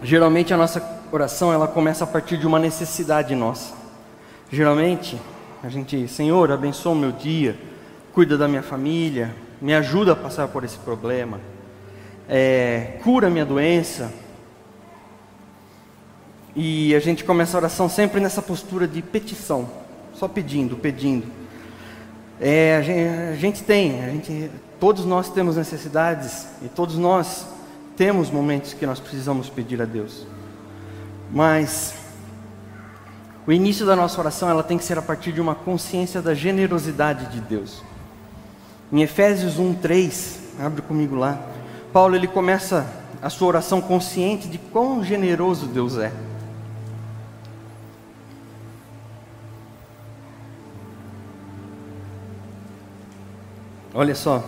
Geralmente 0.02 0.54
a 0.54 0.56
nossa 0.56 0.82
oração 1.12 1.52
ela 1.52 1.68
começa 1.68 2.04
a 2.04 2.06
partir 2.06 2.38
de 2.38 2.46
uma 2.46 2.58
necessidade 2.58 3.34
nossa. 3.34 3.74
Geralmente 4.50 5.20
a 5.62 5.68
gente, 5.68 6.08
Senhor, 6.08 6.50
abençoa 6.50 6.92
o 6.92 6.96
meu 6.96 7.12
dia, 7.12 7.58
cuida 8.16 8.38
da 8.38 8.48
minha 8.48 8.62
família, 8.62 9.36
me 9.60 9.74
ajuda 9.74 10.12
a 10.12 10.16
passar 10.16 10.48
por 10.48 10.64
esse 10.64 10.78
problema, 10.78 11.38
é, 12.26 12.98
cura 13.04 13.28
minha 13.28 13.44
doença. 13.44 14.10
E 16.54 16.94
a 16.94 16.98
gente 16.98 17.22
começa 17.24 17.54
a 17.54 17.60
oração 17.60 17.90
sempre 17.90 18.18
nessa 18.18 18.40
postura 18.40 18.88
de 18.88 19.02
petição, 19.02 19.68
só 20.14 20.26
pedindo, 20.26 20.76
pedindo. 20.76 21.26
É, 22.40 22.76
a, 22.76 22.80
gente, 22.80 23.08
a 23.34 23.36
gente 23.36 23.62
tem, 23.62 24.02
a 24.02 24.08
gente, 24.08 24.50
todos 24.80 25.04
nós 25.04 25.28
temos 25.28 25.58
necessidades 25.58 26.46
e 26.62 26.70
todos 26.70 26.96
nós 26.96 27.46
temos 27.98 28.30
momentos 28.30 28.72
que 28.72 28.86
nós 28.86 28.98
precisamos 28.98 29.50
pedir 29.50 29.82
a 29.82 29.84
Deus. 29.84 30.26
Mas 31.30 31.94
o 33.46 33.52
início 33.52 33.84
da 33.84 33.94
nossa 33.94 34.18
oração 34.18 34.48
ela 34.48 34.62
tem 34.62 34.78
que 34.78 34.84
ser 34.84 34.96
a 34.96 35.02
partir 35.02 35.32
de 35.32 35.40
uma 35.42 35.54
consciência 35.54 36.22
da 36.22 36.32
generosidade 36.32 37.26
de 37.26 37.42
Deus. 37.42 37.84
Em 38.92 39.02
Efésios 39.02 39.58
1:3, 39.58 40.38
abre 40.60 40.80
comigo 40.80 41.16
lá. 41.16 41.40
Paulo 41.92 42.14
ele 42.14 42.28
começa 42.28 42.86
a 43.20 43.28
sua 43.28 43.48
oração 43.48 43.80
consciente 43.80 44.46
de 44.46 44.58
quão 44.58 45.02
generoso 45.02 45.66
Deus 45.66 45.98
é. 45.98 46.12
Olha 53.92 54.14
só. 54.14 54.44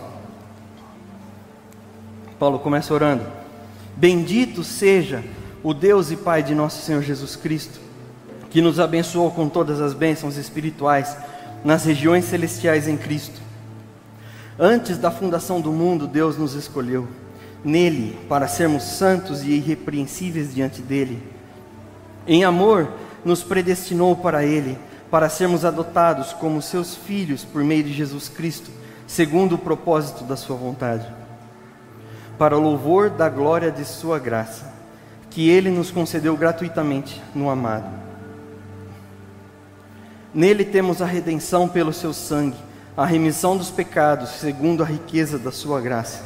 Paulo 2.37 2.59
começa 2.59 2.93
orando: 2.93 3.25
Bendito 3.97 4.63
seja 4.63 5.21
o 5.61 5.73
Deus 5.73 6.11
e 6.11 6.15
Pai 6.15 6.41
de 6.41 6.55
nosso 6.55 6.81
Senhor 6.81 7.01
Jesus 7.01 7.35
Cristo, 7.35 7.81
que 8.49 8.61
nos 8.61 8.79
abençoou 8.79 9.31
com 9.31 9.49
todas 9.49 9.81
as 9.81 9.93
bênçãos 9.93 10.37
espirituais 10.37 11.17
nas 11.65 11.83
regiões 11.83 12.23
celestiais 12.23 12.87
em 12.87 12.95
Cristo 12.95 13.48
Antes 14.59 14.97
da 14.97 15.09
fundação 15.09 15.61
do 15.61 15.71
mundo, 15.71 16.05
Deus 16.05 16.37
nos 16.37 16.53
escolheu 16.53 17.07
nele 17.63 18.17
para 18.27 18.47
sermos 18.47 18.83
santos 18.83 19.41
e 19.41 19.51
irrepreensíveis 19.51 20.53
diante 20.53 20.81
dele. 20.81 21.21
Em 22.27 22.43
amor, 22.43 22.89
nos 23.23 23.43
predestinou 23.43 24.15
para 24.15 24.43
ele, 24.43 24.77
para 25.09 25.29
sermos 25.29 25.65
adotados 25.65 26.33
como 26.33 26.61
seus 26.61 26.95
filhos 26.95 27.43
por 27.43 27.63
meio 27.63 27.83
de 27.83 27.93
Jesus 27.93 28.29
Cristo, 28.29 28.69
segundo 29.07 29.55
o 29.55 29.57
propósito 29.57 30.23
da 30.23 30.35
sua 30.35 30.55
vontade. 30.55 31.07
Para 32.37 32.57
o 32.57 32.61
louvor 32.61 33.09
da 33.09 33.27
glória 33.27 33.71
de 33.71 33.83
sua 33.83 34.19
graça, 34.19 34.73
que 35.29 35.49
ele 35.49 35.69
nos 35.69 35.91
concedeu 35.91 36.35
gratuitamente 36.35 37.21
no 37.33 37.49
amado. 37.49 37.89
Nele 40.33 40.63
temos 40.63 41.01
a 41.01 41.05
redenção 41.05 41.67
pelo 41.67 41.91
seu 41.91 42.13
sangue 42.13 42.68
a 42.99 43.05
remissão 43.05 43.55
dos 43.55 43.71
pecados, 43.71 44.29
segundo 44.41 44.83
a 44.83 44.85
riqueza 44.85 45.39
da 45.39 45.53
sua 45.53 45.79
graça, 45.79 46.21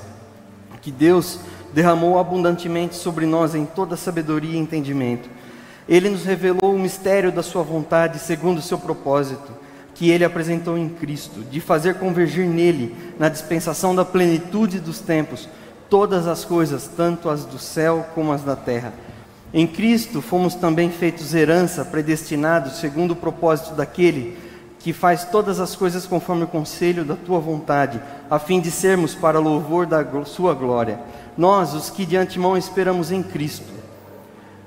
que 0.82 0.92
Deus 0.92 1.38
derramou 1.72 2.18
abundantemente 2.18 2.96
sobre 2.96 3.28
nós 3.28 3.54
em 3.54 3.64
toda 3.64 3.96
sabedoria 3.96 4.56
e 4.56 4.58
entendimento. 4.58 5.30
Ele 5.88 6.10
nos 6.10 6.26
revelou 6.26 6.74
o 6.74 6.80
mistério 6.80 7.32
da 7.32 7.44
sua 7.44 7.62
vontade, 7.62 8.18
segundo 8.18 8.58
o 8.58 8.62
seu 8.64 8.80
propósito, 8.80 9.52
que 9.94 10.10
ele 10.10 10.26
apresentou 10.26 10.76
em 10.76 10.90
Cristo, 10.90 11.42
de 11.42 11.62
fazer 11.62 12.00
convergir 12.00 12.48
nele, 12.48 12.96
na 13.20 13.30
dispensação 13.30 13.94
da 13.94 14.04
plenitude 14.04 14.80
dos 14.80 15.00
tempos, 15.00 15.48
todas 15.92 16.26
as 16.26 16.44
coisas, 16.44 16.90
tanto 16.98 17.30
as 17.30 17.46
do 17.46 17.60
céu 17.60 18.04
como 18.16 18.32
as 18.32 18.42
da 18.42 18.56
terra. 18.56 18.94
Em 19.54 19.68
Cristo 19.68 20.24
fomos 20.24 20.56
também 20.56 20.90
feitos 20.90 21.36
herança, 21.36 21.86
predestinados 21.86 22.80
segundo 22.80 23.12
o 23.12 23.16
propósito 23.16 23.76
daquele 23.76 24.52
que 24.84 24.92
faz 24.92 25.24
todas 25.24 25.62
as 25.62 25.78
coisas 25.78 26.06
conforme 26.06 26.44
o 26.44 26.48
conselho 26.48 27.06
da 27.06 27.16
tua 27.16 27.40
vontade, 27.40 28.02
a 28.30 28.38
fim 28.38 28.60
de 28.60 28.70
sermos 28.70 29.16
para 29.16 29.40
louvor 29.40 29.86
da 29.86 30.06
sua 30.26 30.54
glória. 30.54 31.00
Nós, 31.38 31.74
os 31.74 31.90
que 31.90 32.06
de 32.06 32.18
antemão 32.18 32.58
esperamos 32.58 33.10
em 33.10 33.24
Cristo. 33.24 33.72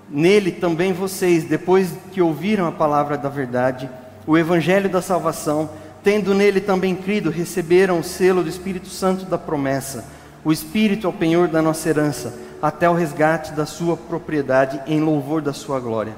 Nele 0.09 0.53
também 0.53 0.95
vocês, 0.95 1.45
depois 1.45 1.91
que 2.13 2.23
ouviram 2.23 2.67
a 2.67 2.73
palavra 2.73 3.19
da 3.19 3.29
verdade, 3.29 3.91
o 4.27 4.39
evangelho 4.39 4.89
da 4.89 5.03
salvação, 5.03 5.69
tendo 6.03 6.33
nele 6.33 6.63
também 6.63 6.97
crido, 6.97 7.29
receberam 7.29 8.01
o 8.01 8.05
selo 8.05 8.43
do 8.43 8.49
Espírito 8.49 8.89
Santo 8.89 9.27
da 9.27 9.37
promessa. 9.37 10.07
O 10.43 10.51
Espírito 10.51 11.07
é 11.07 11.11
o 11.11 11.13
penhor 11.13 11.47
da 11.47 11.61
nossa 11.61 11.91
herança, 11.91 12.33
até 12.63 12.89
o 12.89 12.95
resgate 12.95 13.53
da 13.53 13.67
sua 13.67 13.99
propriedade 13.99 14.81
em 14.87 14.99
louvor 14.99 15.43
da 15.43 15.53
sua 15.53 15.79
glória. 15.79 16.15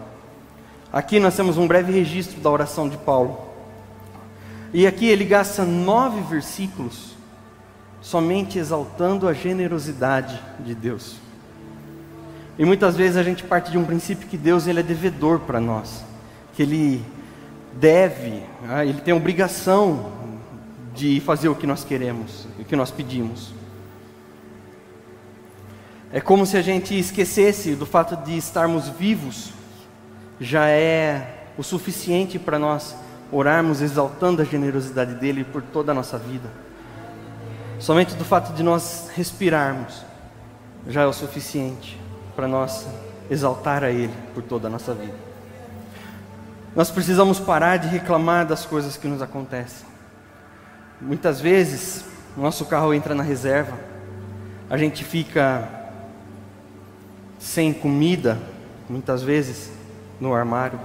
Aqui 0.92 1.18
nós 1.18 1.34
temos 1.34 1.58
um 1.58 1.66
breve 1.66 1.90
registro 1.90 2.40
da 2.40 2.48
oração 2.48 2.88
de 2.88 2.96
Paulo. 2.96 3.47
E 4.72 4.87
aqui 4.87 5.07
ele 5.07 5.24
gasta 5.24 5.64
nove 5.64 6.20
versículos 6.20 7.16
somente 8.00 8.59
exaltando 8.59 9.28
a 9.28 9.33
generosidade 9.33 10.40
de 10.61 10.74
Deus. 10.74 11.16
E 12.59 12.64
muitas 12.64 12.96
vezes 12.96 13.16
a 13.16 13.22
gente 13.22 13.44
parte 13.44 13.70
de 13.70 13.78
um 13.78 13.85
princípio 13.85 14.28
que 14.28 14.37
Deus 14.37 14.66
ele 14.66 14.81
é 14.81 14.83
devedor 14.83 15.40
para 15.40 15.61
nós, 15.61 16.04
que 16.54 16.62
Ele 16.62 17.04
deve, 17.74 18.42
ah, 18.68 18.85
Ele 18.85 19.00
tem 19.00 19.14
obrigação 19.14 20.12
de 20.94 21.20
fazer 21.20 21.48
o 21.48 21.54
que 21.54 21.66
nós 21.66 21.85
queremos, 21.85 22.48
o 22.59 22.64
que 22.64 22.74
nós 22.74 22.90
pedimos. 22.90 23.52
É 26.12 26.20
como 26.20 26.44
se 26.44 26.57
a 26.57 26.62
gente 26.62 26.98
esquecesse 26.98 27.74
do 27.74 27.87
fato 27.87 28.16
de 28.16 28.37
estarmos 28.37 28.88
vivos, 28.88 29.52
já 30.40 30.68
é 30.68 31.46
o 31.57 31.62
suficiente 31.62 32.38
para 32.38 32.59
nós 32.59 32.96
orarmos 33.30 33.80
exaltando 33.80 34.42
a 34.42 34.44
generosidade 34.44 35.14
dele 35.14 35.44
por 35.44 35.62
toda 35.62 35.92
a 35.92 35.94
nossa 35.94 36.18
vida. 36.18 36.48
Somente 37.78 38.14
do 38.14 38.24
fato 38.24 38.52
de 38.52 38.62
nós 38.62 39.10
respirarmos 39.14 40.02
já 40.86 41.02
é 41.02 41.06
o 41.06 41.12
suficiente 41.12 42.00
para 42.34 42.48
nós 42.48 42.86
exaltar 43.30 43.84
a 43.84 43.90
Ele 43.90 44.14
por 44.34 44.42
toda 44.42 44.68
a 44.68 44.70
nossa 44.70 44.94
vida. 44.94 45.14
Nós 46.74 46.90
precisamos 46.90 47.38
parar 47.38 47.76
de 47.76 47.88
reclamar 47.88 48.46
das 48.46 48.64
coisas 48.64 48.96
que 48.96 49.08
nos 49.08 49.20
acontecem. 49.20 49.86
Muitas 51.00 51.40
vezes, 51.40 52.04
nosso 52.36 52.64
carro 52.66 52.94
entra 52.94 53.14
na 53.14 53.22
reserva, 53.22 53.76
a 54.70 54.76
gente 54.76 55.04
fica 55.04 55.68
sem 57.38 57.72
comida, 57.72 58.38
muitas 58.88 59.22
vezes, 59.22 59.70
no 60.20 60.34
armário. 60.34 60.78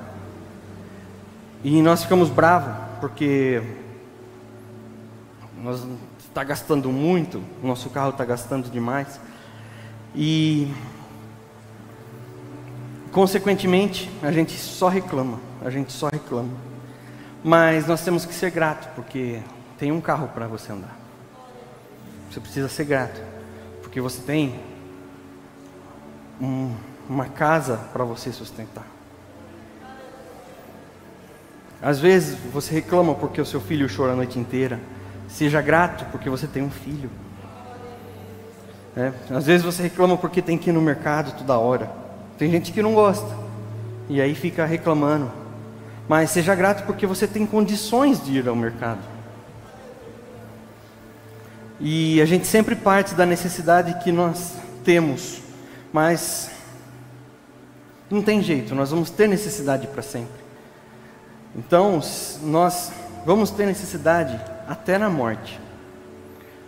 E 1.64 1.82
nós 1.82 2.04
ficamos 2.04 2.30
bravos, 2.30 2.76
porque 3.00 3.64
nós 5.64 5.82
está 6.20 6.44
gastando 6.44 6.92
muito, 6.92 7.42
o 7.64 7.68
nosso 7.68 7.90
carro 7.90 8.10
está 8.10 8.26
gastando 8.26 8.70
demais. 8.70 9.18
E 10.14 10.74
consequentemente, 13.14 14.12
a 14.22 14.30
gente 14.30 14.58
só 14.58 14.90
reclama, 14.90 15.40
a 15.64 15.70
gente 15.70 15.94
só 15.94 16.10
reclama. 16.10 16.52
Mas 17.42 17.88
nós 17.88 18.04
temos 18.04 18.26
que 18.26 18.34
ser 18.34 18.52
grato, 18.52 18.94
porque 18.94 19.40
tem 19.78 19.90
um 19.90 20.02
carro 20.02 20.28
para 20.28 20.48
você 20.48 20.74
andar. 20.74 20.98
Você 22.30 22.42
precisa 22.42 22.68
ser 22.68 22.84
grato, 22.84 23.22
porque 23.82 24.02
você 24.02 24.22
tem 24.22 24.60
um, 26.42 26.76
uma 27.08 27.26
casa 27.26 27.78
para 27.94 28.04
você 28.04 28.34
sustentar. 28.34 28.93
Às 31.84 32.00
vezes 32.00 32.38
você 32.54 32.74
reclama 32.74 33.14
porque 33.14 33.42
o 33.42 33.46
seu 33.46 33.60
filho 33.60 33.94
chora 33.94 34.14
a 34.14 34.16
noite 34.16 34.40
inteira. 34.40 34.80
Seja 35.28 35.62
grato 35.62 36.06
porque 36.06 36.30
você 36.30 36.48
tem 36.48 36.64
um 36.64 36.70
filho. 36.72 37.10
É, 38.96 39.12
às 39.30 39.46
vezes 39.46 39.66
você 39.66 39.84
reclama 39.84 40.16
porque 40.16 40.42
tem 40.42 40.58
que 40.58 40.70
ir 40.70 40.74
no 40.74 40.82
mercado 40.82 41.38
toda 41.38 41.58
hora. 41.58 41.92
Tem 42.38 42.50
gente 42.50 42.72
que 42.72 42.82
não 42.82 42.94
gosta. 42.94 43.36
E 44.08 44.22
aí 44.22 44.34
fica 44.34 44.66
reclamando. 44.66 45.30
Mas 46.08 46.30
seja 46.30 46.56
grato 46.56 46.86
porque 46.86 47.06
você 47.06 47.28
tem 47.28 47.46
condições 47.46 48.24
de 48.24 48.38
ir 48.38 48.48
ao 48.48 48.56
mercado. 48.56 49.02
E 51.82 52.22
a 52.22 52.26
gente 52.26 52.48
sempre 52.48 52.76
parte 52.76 53.14
da 53.14 53.26
necessidade 53.26 54.02
que 54.02 54.10
nós 54.10 54.54
temos. 54.86 55.42
Mas 55.92 56.50
não 58.10 58.22
tem 58.22 58.42
jeito, 58.42 58.74
nós 58.74 58.92
vamos 58.92 59.10
ter 59.10 59.28
necessidade 59.28 59.86
para 59.88 60.02
sempre. 60.02 60.43
Então, 61.56 62.02
nós 62.42 62.92
vamos 63.26 63.52
ter 63.52 63.66
necessidade 63.66 64.40
até 64.68 64.98
na 64.98 65.10
morte. 65.10 65.60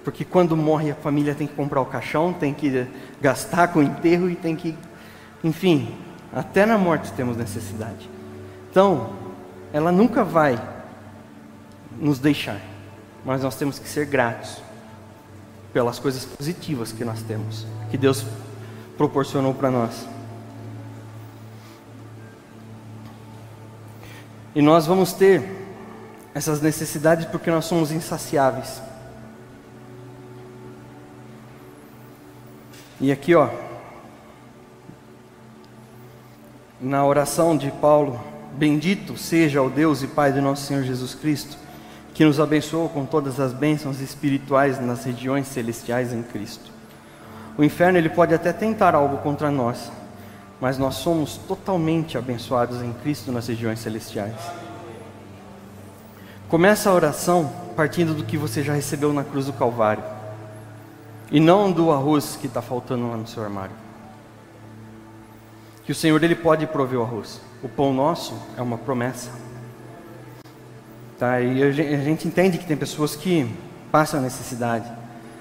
Porque 0.03 0.23
quando 0.23 0.55
morre 0.55 0.91
a 0.91 0.95
família 0.95 1.33
tem 1.33 1.47
que 1.47 1.55
comprar 1.55 1.81
o 1.81 1.85
caixão, 1.85 2.31
tem 2.31 2.53
que 2.53 2.87
gastar 3.19 3.69
com 3.69 3.79
o 3.79 3.83
enterro 3.83 4.29
e 4.29 4.35
tem 4.35 4.55
que. 4.55 4.77
Enfim, 5.43 5.95
até 6.31 6.65
na 6.65 6.77
morte 6.77 7.11
temos 7.13 7.35
necessidade. 7.35 8.09
Então, 8.69 9.13
ela 9.73 9.91
nunca 9.91 10.23
vai 10.23 10.61
nos 11.99 12.19
deixar, 12.19 12.59
mas 13.23 13.41
nós 13.41 13.55
temos 13.55 13.79
que 13.79 13.89
ser 13.89 14.05
gratos 14.05 14.61
pelas 15.73 15.97
coisas 15.97 16.23
positivas 16.23 16.91
que 16.91 17.03
nós 17.03 17.21
temos, 17.23 17.65
que 17.89 17.97
Deus 17.97 18.25
proporcionou 18.97 19.53
para 19.53 19.71
nós. 19.71 20.07
E 24.55 24.61
nós 24.61 24.87
vamos 24.87 25.11
ter 25.11 25.43
essas 26.33 26.61
necessidades 26.61 27.25
porque 27.25 27.51
nós 27.51 27.65
somos 27.65 27.91
insaciáveis. 27.91 28.81
E 33.01 33.11
aqui, 33.11 33.35
ó, 33.35 33.49
na 36.79 37.05
oração 37.05 37.57
de 37.57 37.69
Paulo, 37.69 38.19
bendito 38.53 39.17
seja 39.17 39.61
o 39.61 39.69
Deus 39.69 40.01
e 40.01 40.07
Pai 40.07 40.31
do 40.31 40.41
nosso 40.41 40.65
Senhor 40.65 40.83
Jesus 40.83 41.13
Cristo, 41.13 41.57
que 42.13 42.23
nos 42.23 42.39
abençoou 42.39 42.87
com 42.87 43.05
todas 43.05 43.41
as 43.41 43.51
bênçãos 43.51 43.99
espirituais 43.99 44.79
nas 44.79 45.03
regiões 45.03 45.47
celestiais 45.47 46.13
em 46.13 46.23
Cristo. 46.23 46.71
O 47.57 47.63
inferno 47.63 47.97
ele 47.97 48.09
pode 48.09 48.33
até 48.33 48.53
tentar 48.53 48.95
algo 48.95 49.17
contra 49.17 49.51
nós, 49.51 49.91
mas 50.65 50.79
nós 50.79 50.95
somos 50.95 51.37
totalmente 51.37 52.17
abençoados 52.17 52.81
em 52.81 52.91
Cristo 52.91 53.31
nas 53.31 53.47
regiões 53.47 53.77
celestiais. 53.77 54.33
Começa 56.49 56.89
a 56.89 56.93
oração 56.95 57.53
partindo 57.75 58.15
do 58.15 58.23
que 58.23 58.35
você 58.35 58.63
já 58.63 58.73
recebeu 58.73 59.13
na 59.13 59.23
cruz 59.23 59.45
do 59.45 59.53
Calvário, 59.53 60.03
e 61.31 61.39
não 61.39 61.71
do 61.71 61.91
arroz 61.91 62.35
que 62.41 62.47
está 62.47 62.63
faltando 62.63 63.07
lá 63.07 63.15
no 63.15 63.27
seu 63.27 63.43
armário. 63.43 63.75
Que 65.83 65.91
o 65.91 65.95
Senhor 65.95 66.23
ele 66.23 66.33
pode 66.33 66.65
prover 66.65 66.97
o 66.97 67.03
arroz. 67.03 67.39
O 67.61 67.69
pão 67.69 67.93
nosso 67.93 68.35
é 68.57 68.61
uma 68.63 68.79
promessa. 68.79 69.29
Tá? 71.19 71.41
E 71.41 71.61
a 71.61 71.69
gente 71.71 72.27
entende 72.27 72.57
que 72.57 72.65
tem 72.65 72.75
pessoas 72.75 73.15
que 73.15 73.47
passam 73.91 74.19
necessidade. 74.19 74.91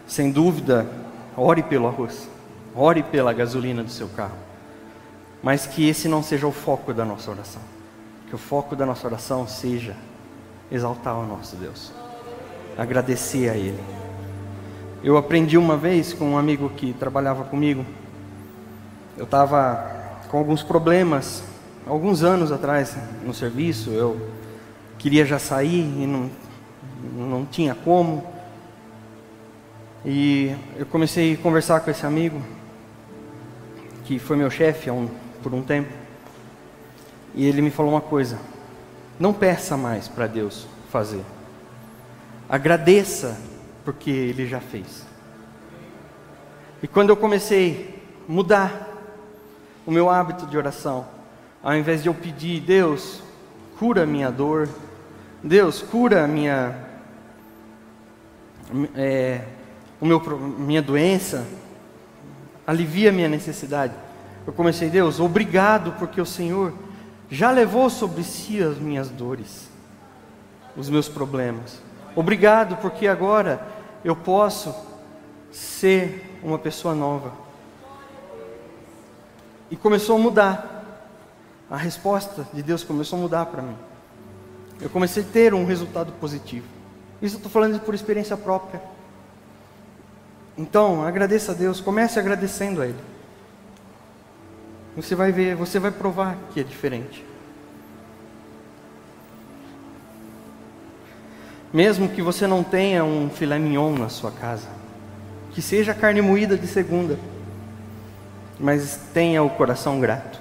Sem 0.07 0.31
dúvida, 0.31 0.87
ore 1.35 1.63
pelo 1.63 1.89
arroz, 1.89 2.29
ore 2.75 3.03
pela 3.03 3.33
gasolina 3.33 3.83
do 3.83 3.91
seu 3.91 4.07
carro 4.09 4.53
mas 5.45 5.67
que 5.67 5.87
esse 5.87 6.09
não 6.09 6.23
seja 6.23 6.47
o 6.47 6.51
foco 6.51 6.95
da 6.95 7.05
nossa 7.05 7.31
oração. 7.31 7.61
Que 8.29 8.35
o 8.35 8.39
foco 8.39 8.75
da 8.75 8.87
nossa 8.87 9.07
oração 9.07 9.47
seja 9.47 9.95
exaltar 10.73 11.19
o 11.19 11.27
nosso 11.27 11.55
Deus, 11.57 11.93
agradecer 12.79 13.51
a 13.51 13.55
Ele. 13.55 13.79
Eu 15.05 15.19
aprendi 15.19 15.59
uma 15.59 15.77
vez 15.77 16.15
com 16.15 16.31
um 16.31 16.39
amigo 16.39 16.71
que 16.71 16.95
trabalhava 16.95 17.45
comigo, 17.45 17.85
eu 19.19 19.25
estava 19.25 20.17
com 20.31 20.39
alguns 20.39 20.63
problemas, 20.63 21.45
alguns 21.87 22.23
anos 22.23 22.51
atrás 22.51 22.97
no 23.23 23.35
serviço, 23.35 23.91
eu 23.91 24.31
queria 24.97 25.27
já 25.27 25.39
sair 25.39 25.81
e 25.81 26.07
não, 26.07 26.31
não 27.15 27.45
tinha 27.45 27.75
como. 27.75 28.27
E 30.07 30.57
eu 30.79 30.87
comecei 30.87 31.35
a 31.35 31.37
conversar 31.37 31.81
com 31.81 31.91
esse 31.91 32.07
amigo, 32.07 32.43
que 34.07 34.19
foi 34.19 34.39
meu 34.39 34.51
chefe 34.51 34.89
há 34.89 34.93
um 34.95 35.24
por 35.45 35.53
um 35.53 35.63
tempo. 35.63 35.93
E 37.35 37.47
ele 37.47 37.61
me 37.61 37.71
falou 37.71 37.93
uma 37.93 38.01
coisa: 38.01 38.39
não 39.21 39.33
peça 39.33 39.77
mais 39.77 40.09
para 40.09 40.27
Deus 40.27 40.67
fazer. 40.91 41.23
Agradeça 42.49 43.39
porque 43.85 44.11
Ele 44.11 44.47
já 44.47 44.61
fez. 44.61 45.05
E 46.83 46.89
quando 46.89 47.11
eu 47.11 47.17
comecei 47.17 48.03
a 48.29 48.33
mudar 48.33 48.89
o 49.87 49.91
meu 49.91 50.09
hábito 50.09 50.47
de 50.47 50.57
oração, 50.57 51.07
ao 51.63 51.75
invés 51.77 52.03
de 52.03 52.09
eu 52.09 52.15
pedir, 52.15 52.61
Deus, 52.61 53.23
cura 53.79 54.03
a 54.03 54.07
minha 54.07 54.31
dor, 54.31 54.69
Deus, 55.43 55.83
cura 55.83 56.25
a 56.25 56.29
minha, 56.29 56.75
é, 58.95 59.43
o 60.01 60.07
meu, 60.07 60.21
minha 60.59 60.83
doença, 60.83 61.47
alivia 62.67 63.11
a 63.11 63.13
minha 63.13 63.29
necessidade. 63.29 64.04
Eu 64.47 64.53
comecei, 64.53 64.91
Deus, 64.91 65.21
obrigado 65.21 65.93
porque 65.93 66.21
o 66.21 66.27
Senhor 66.27 66.73
já 67.31 67.51
levou 67.51 67.89
sobre 67.89 68.23
si 68.23 68.63
as 68.63 68.79
minhas 68.79 69.09
dores, 69.09 69.69
os 70.77 70.91
meus 70.91 71.09
problemas. 71.09 71.81
Obrigado 72.15 72.77
porque 72.77 73.09
agora 73.09 73.67
eu 74.05 74.15
posso 74.15 74.75
ser 75.51 76.39
uma 76.43 76.59
pessoa 76.59 76.95
nova. 76.95 77.33
E 79.71 79.77
começou 79.77 80.17
a 80.17 80.19
mudar. 80.19 80.71
A 81.71 81.77
resposta 81.77 82.47
de 82.53 82.63
Deus 82.63 82.85
começou 82.85 83.19
a 83.19 83.23
mudar 83.23 83.47
para 83.47 83.63
mim. 83.63 83.77
Eu 84.81 84.91
comecei 84.91 85.23
a 85.23 85.27
ter 85.27 85.55
um 85.55 85.65
resultado 85.65 86.13
positivo. 86.21 86.67
Isso 87.23 87.37
eu 87.37 87.39
estou 87.39 87.51
falando 87.51 87.81
por 87.81 87.95
experiência 87.95 88.37
própria. 88.37 88.83
Então, 90.57 91.05
agradeça 91.05 91.53
a 91.53 91.55
Deus, 91.55 91.81
comece 91.81 92.19
agradecendo 92.19 92.83
a 92.83 92.87
Ele. 92.87 93.14
Você 94.97 95.15
vai 95.15 95.33
ver, 95.33 95.57
você 95.57 95.79
vai 95.79 95.91
provar 95.91 96.37
que 96.53 96.61
é 96.61 96.63
diferente. 96.63 97.25
Mesmo 101.73 102.09
que 102.09 102.23
você 102.23 102.47
não 102.47 102.63
tenha 102.63 103.05
um 103.05 103.29
filé 103.29 103.59
mignon 103.59 103.99
na 103.99 104.09
sua 104.09 104.31
casa, 104.31 104.69
que 105.51 105.61
seja 105.61 105.93
carne 105.93 106.23
moída 106.23 106.57
de 106.57 106.69
segunda, 106.69 107.19
mas 108.61 109.01
tenha 109.13 109.43
o 109.43 109.51
coração 109.51 109.99
grato. 109.99 110.41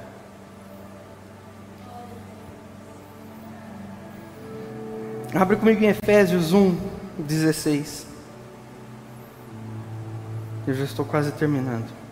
Abre 5.34 5.58
comigo 5.58 5.84
em 5.84 5.88
Efésios 5.88 6.54
1, 6.54 6.78
16. 7.18 8.06
Eu 10.68 10.76
já 10.76 10.84
estou 10.84 11.04
quase 11.04 11.32
terminando. 11.32 12.03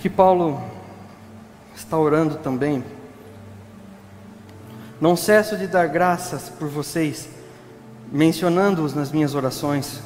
Aqui 0.00 0.08
Paulo 0.08 0.58
está 1.76 1.98
orando 1.98 2.36
também. 2.36 2.82
Não 4.98 5.14
cesso 5.14 5.58
de 5.58 5.66
dar 5.66 5.88
graças 5.88 6.48
por 6.48 6.68
vocês, 6.68 7.28
mencionando-os 8.10 8.94
nas 8.94 9.12
minhas 9.12 9.34
orações. 9.34 10.00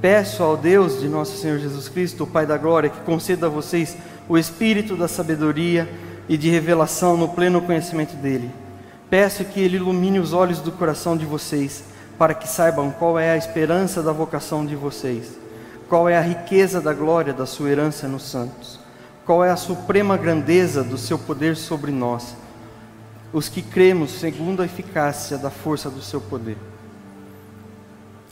Peço 0.00 0.42
ao 0.42 0.56
Deus 0.56 0.98
de 0.98 1.08
nosso 1.08 1.36
Senhor 1.36 1.58
Jesus 1.58 1.90
Cristo, 1.90 2.24
o 2.24 2.26
Pai 2.26 2.46
da 2.46 2.56
Glória, 2.56 2.88
que 2.88 3.00
conceda 3.00 3.44
a 3.44 3.50
vocês 3.50 3.98
o 4.30 4.38
espírito 4.38 4.96
da 4.96 5.06
sabedoria 5.06 5.86
e 6.26 6.38
de 6.38 6.48
revelação 6.48 7.14
no 7.14 7.28
pleno 7.28 7.60
conhecimento 7.60 8.16
dele. 8.16 8.50
Peço 9.10 9.44
que 9.44 9.60
ele 9.60 9.76
ilumine 9.76 10.20
os 10.20 10.32
olhos 10.32 10.60
do 10.60 10.72
coração 10.72 11.18
de 11.18 11.26
vocês, 11.26 11.84
para 12.16 12.32
que 12.32 12.48
saibam 12.48 12.90
qual 12.90 13.18
é 13.18 13.32
a 13.32 13.36
esperança 13.36 14.02
da 14.02 14.10
vocação 14.10 14.64
de 14.64 14.74
vocês, 14.74 15.32
qual 15.86 16.08
é 16.08 16.16
a 16.16 16.22
riqueza 16.22 16.80
da 16.80 16.94
glória 16.94 17.34
da 17.34 17.44
sua 17.44 17.68
herança 17.68 18.08
nos 18.08 18.22
santos 18.22 18.83
qual 19.24 19.44
é 19.44 19.50
a 19.50 19.56
suprema 19.56 20.16
grandeza 20.16 20.84
do 20.84 20.98
seu 20.98 21.18
poder 21.18 21.56
sobre 21.56 21.90
nós, 21.90 22.36
os 23.32 23.48
que 23.48 23.62
cremos 23.62 24.10
segundo 24.12 24.62
a 24.62 24.66
eficácia 24.66 25.38
da 25.38 25.50
força 25.50 25.88
do 25.90 26.02
seu 26.02 26.20
poder. 26.20 26.56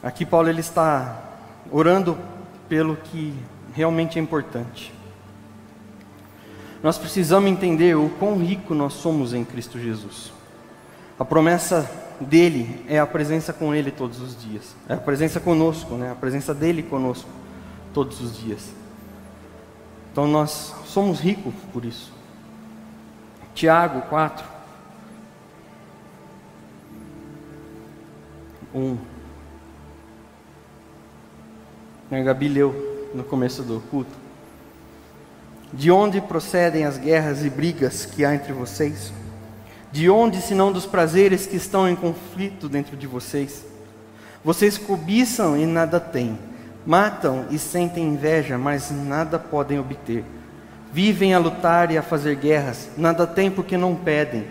Aqui 0.02 0.26
Paulo 0.26 0.48
ele 0.48 0.61
está 0.61 1.22
orando 1.70 2.18
pelo 2.68 2.96
que 2.96 3.35
realmente 3.72 4.18
é 4.18 4.22
importante. 4.22 4.92
Nós 6.83 6.98
precisamos 6.98 7.50
entender 7.50 7.96
o 7.96 8.09
quão 8.18 8.37
rico 8.37 8.74
nós 8.74 8.94
somos 8.94 9.33
em 9.33 9.44
Cristo 9.44 9.78
Jesus. 9.78 10.33
A 11.18 11.24
promessa 11.24 11.88
dele 12.20 12.85
é 12.88 12.98
a 12.98 13.07
presença 13.07 13.52
com 13.52 13.74
ele 13.74 13.90
todos 13.90 14.20
os 14.20 14.40
dias. 14.40 14.74
É 14.88 14.94
a 14.94 14.98
presença 14.98 15.38
conosco, 15.38 15.94
né? 15.94 16.11
A 16.11 16.14
presença 16.16 16.52
dele 16.52 16.83
conosco 16.83 17.28
todos 17.94 18.20
os 18.20 18.37
dias. 18.37 18.82
Então 20.12 20.27
nós 20.27 20.75
somos 20.85 21.20
ricos 21.20 21.55
por 21.72 21.87
isso. 21.87 22.12
Tiago 23.55 24.03
4. 24.03 24.44
1. 28.75 28.98
A 32.11 32.20
Gabi 32.20 32.48
leu 32.48 33.11
no 33.14 33.25
começo 33.25 33.62
do 33.62 33.81
culto. 33.90 34.12
De 35.72 35.90
onde 35.90 36.20
procedem 36.20 36.85
as 36.85 36.98
guerras 36.98 37.42
e 37.42 37.48
brigas 37.48 38.05
que 38.05 38.22
há 38.22 38.35
entre 38.35 38.53
vocês? 38.53 39.11
De 39.90 40.11
onde, 40.11 40.42
senão 40.42 40.70
dos 40.70 40.85
prazeres 40.85 41.46
que 41.46 41.57
estão 41.57 41.88
em 41.88 41.96
conflito 41.96 42.68
dentro 42.68 42.98
de 42.98 43.07
vocês? 43.07 43.64
Vocês 44.44 44.77
cobiçam 44.77 45.57
e 45.57 45.64
nada 45.64 45.98
têm 45.98 46.38
Matam 46.85 47.47
e 47.51 47.59
sentem 47.59 48.05
inveja, 48.05 48.59
mas 48.59 48.90
nada 48.90 49.38
podem 49.38 49.79
obter. 49.79 50.25
Vivem 50.92 51.33
a 51.35 51.38
lutar 51.38 51.90
e 51.90 51.99
a 51.99 52.03
fazer 52.03 52.37
guerras, 52.37 52.90
nada 52.97 53.27
têm 53.27 53.51
porque 53.51 53.77
não 53.77 53.95
pedem. 53.95 54.47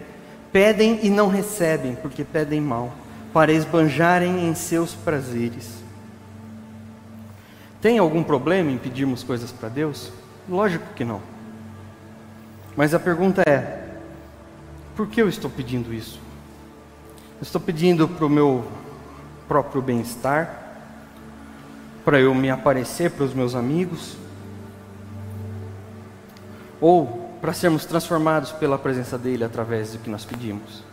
Pedem 0.51 0.99
e 1.03 1.09
não 1.09 1.27
recebem, 1.27 1.95
porque 1.95 2.23
pedem 2.23 2.59
mal, 2.59 2.93
para 3.33 3.51
esbanjarem 3.51 4.47
em 4.47 4.55
seus 4.55 4.93
prazeres. 4.93 5.81
Tem 7.81 7.97
algum 7.97 8.23
problema 8.23 8.71
em 8.71 8.77
pedirmos 8.77 9.23
coisas 9.23 9.51
para 9.51 9.69
Deus? 9.69 10.11
Lógico 10.49 10.85
que 10.95 11.03
não. 11.03 11.21
Mas 12.75 12.93
a 12.93 12.99
pergunta 12.99 13.43
é: 13.47 13.89
por 14.95 15.07
que 15.07 15.21
eu 15.21 15.29
estou 15.29 15.49
pedindo 15.49 15.93
isso? 15.93 16.19
estou 17.41 17.59
pedindo 17.59 18.07
para 18.07 18.25
o 18.25 18.29
meu 18.29 18.63
próprio 19.47 19.81
bem-estar? 19.81 20.70
Para 22.03 22.19
eu 22.19 22.33
me 22.33 22.49
aparecer 22.49 23.11
para 23.11 23.25
os 23.25 23.33
meus 23.33 23.55
amigos, 23.55 24.17
ou 26.79 27.37
para 27.41 27.53
sermos 27.53 27.85
transformados 27.85 28.51
pela 28.51 28.77
presença 28.77 29.17
dEle 29.17 29.43
através 29.43 29.93
do 29.93 29.99
que 29.99 30.09
nós 30.09 30.25
pedimos, 30.25 30.83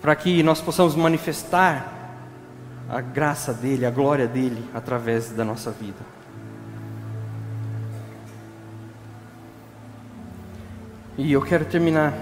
para 0.00 0.14
que 0.14 0.42
nós 0.42 0.60
possamos 0.60 0.94
manifestar 0.94 1.92
a 2.88 3.00
graça 3.00 3.52
dEle, 3.52 3.84
a 3.84 3.90
glória 3.90 4.26
dEle 4.26 4.64
através 4.74 5.30
da 5.30 5.44
nossa 5.44 5.70
vida. 5.70 6.16
E 11.18 11.32
eu 11.32 11.40
quero 11.40 11.64
terminar 11.64 12.12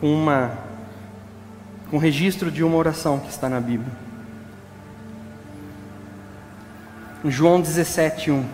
com 0.00 0.06
uma 0.06 0.66
com 1.90 1.96
um 1.96 2.00
registro 2.00 2.50
de 2.50 2.64
uma 2.64 2.76
oração 2.76 3.18
que 3.20 3.28
está 3.28 3.48
na 3.48 3.60
Bíblia. 3.60 4.05
João 7.30 7.60
17, 7.60 8.30
1. 8.30 8.44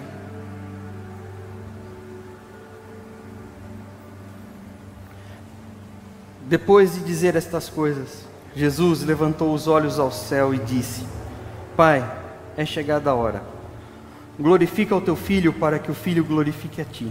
Depois 6.49 6.95
de 6.95 7.01
dizer 7.01 7.35
estas 7.35 7.69
coisas, 7.69 8.25
Jesus 8.55 9.03
levantou 9.03 9.55
os 9.55 9.67
olhos 9.67 9.99
ao 9.99 10.13
céu 10.13 10.55
e 10.55 10.59
disse: 10.59 11.05
Pai, 11.77 12.05
é 12.57 12.65
chegada 12.65 13.11
a 13.11 13.15
hora. 13.15 13.43
Glorifica 14.39 14.95
o 14.95 15.01
teu 15.01 15.17
filho 15.17 15.53
para 15.53 15.79
que 15.79 15.91
o 15.91 15.95
filho 15.95 16.25
glorifique 16.25 16.81
a 16.81 16.85
ti. 16.85 17.11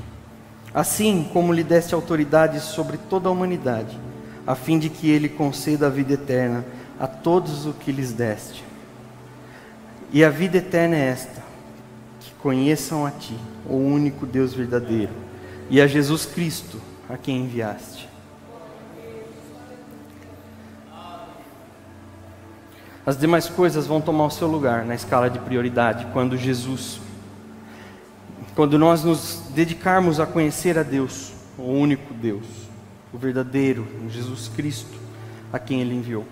Assim 0.74 1.28
como 1.34 1.54
lhe 1.54 1.64
deste 1.64 1.94
autoridade 1.94 2.60
sobre 2.60 2.98
toda 2.98 3.30
a 3.30 3.32
humanidade, 3.32 3.98
a 4.46 4.56
fim 4.56 4.80
de 4.80 4.90
que 4.90 5.10
ele 5.10 5.28
conceda 5.28 5.88
a 5.88 5.90
vida 5.90 6.14
eterna 6.14 6.64
a 7.00 7.08
todos 7.08 7.66
o 7.66 7.74
que 7.74 7.92
lhes 7.92 8.14
deste. 8.14 8.64
E 10.14 10.24
a 10.24 10.30
vida 10.30 10.58
eterna 10.58 10.96
é 10.96 11.08
esta: 11.08 11.41
conheçam 12.42 13.06
a 13.06 13.12
Ti, 13.12 13.38
o 13.66 13.76
único 13.76 14.26
Deus 14.26 14.54
verdadeiro, 14.54 15.14
e 15.70 15.80
a 15.80 15.88
Jesus 15.88 16.26
Cristo, 16.26 16.82
a 17.10 17.18
quem 17.18 17.46
enviaste. 17.46 18.10
As 23.06 23.18
demais 23.18 23.50
coisas 23.50 23.88
vão 23.88 24.00
tomar 24.00 24.26
o 24.26 24.30
seu 24.30 24.48
lugar 24.48 24.86
na 24.86 24.94
escala 24.94 25.30
de 25.30 25.40
prioridade 25.40 26.06
quando 26.14 26.38
Jesus, 26.38 27.00
quando 28.56 28.78
nós 28.78 29.04
nos 29.04 29.42
dedicarmos 29.56 30.20
a 30.20 30.26
conhecer 30.26 30.78
a 30.78 30.84
Deus, 30.84 31.34
o 31.58 31.64
único 31.64 32.14
Deus, 32.14 32.46
o 33.12 33.18
verdadeiro, 33.18 33.88
Jesus 34.10 34.48
Cristo, 34.50 35.00
a 35.52 35.58
quem 35.58 35.82
Ele 35.82 35.96
enviou. 35.96 36.26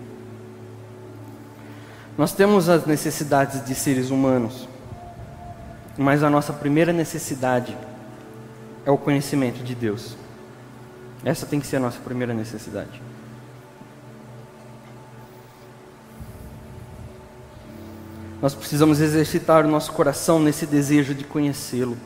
Nós 2.16 2.32
temos 2.32 2.68
as 2.68 2.86
necessidades 2.86 3.64
de 3.64 3.74
seres 3.74 4.10
humanos, 4.10 4.68
mas 6.00 6.22
a 6.22 6.30
nossa 6.30 6.50
primeira 6.50 6.94
necessidade 6.94 7.76
é 8.86 8.90
o 8.90 8.96
conhecimento 8.96 9.62
de 9.62 9.74
Deus. 9.74 10.16
Essa 11.22 11.44
tem 11.44 11.60
que 11.60 11.66
ser 11.66 11.76
a 11.76 11.80
nossa 11.80 11.98
primeira 12.00 12.32
necessidade. 12.32 13.02
Nós 18.40 18.54
precisamos 18.54 18.98
exercitar 18.98 19.66
o 19.66 19.68
nosso 19.68 19.92
coração 19.92 20.40
nesse 20.40 20.64
desejo 20.64 21.14
de 21.14 21.24
conhecê-lo, 21.24 21.98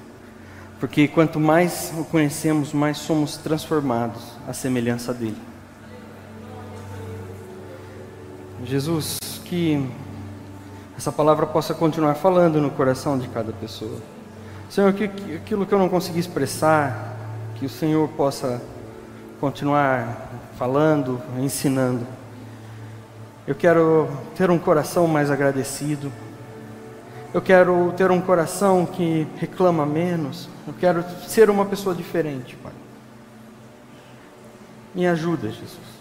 porque 0.80 1.06
quanto 1.06 1.38
mais 1.38 1.92
o 1.96 2.04
conhecemos, 2.04 2.72
mais 2.72 2.98
somos 2.98 3.36
transformados 3.36 4.24
à 4.48 4.52
semelhança 4.52 5.14
dele. 5.14 5.38
Jesus, 8.64 9.20
que 9.44 9.88
essa 10.96 11.10
palavra 11.10 11.46
possa 11.46 11.74
continuar 11.74 12.14
falando 12.14 12.60
no 12.60 12.70
coração 12.70 13.18
de 13.18 13.28
cada 13.28 13.52
pessoa. 13.52 13.98
Senhor, 14.70 14.92
que, 14.92 15.04
aquilo 15.04 15.66
que 15.66 15.72
eu 15.72 15.78
não 15.78 15.88
consegui 15.88 16.18
expressar, 16.18 17.16
que 17.56 17.66
o 17.66 17.68
Senhor 17.68 18.08
possa 18.10 18.62
continuar 19.40 20.30
falando, 20.56 21.20
ensinando. 21.38 22.06
Eu 23.46 23.54
quero 23.54 24.08
ter 24.34 24.50
um 24.50 24.58
coração 24.58 25.06
mais 25.06 25.30
agradecido. 25.30 26.10
Eu 27.32 27.42
quero 27.42 27.92
ter 27.96 28.10
um 28.10 28.20
coração 28.20 28.86
que 28.86 29.26
reclama 29.36 29.84
menos. 29.84 30.48
Eu 30.66 30.72
quero 30.72 31.04
ser 31.26 31.50
uma 31.50 31.66
pessoa 31.66 31.94
diferente, 31.94 32.56
Pai. 32.56 32.72
Me 34.94 35.06
ajuda, 35.06 35.48
Jesus. 35.48 35.94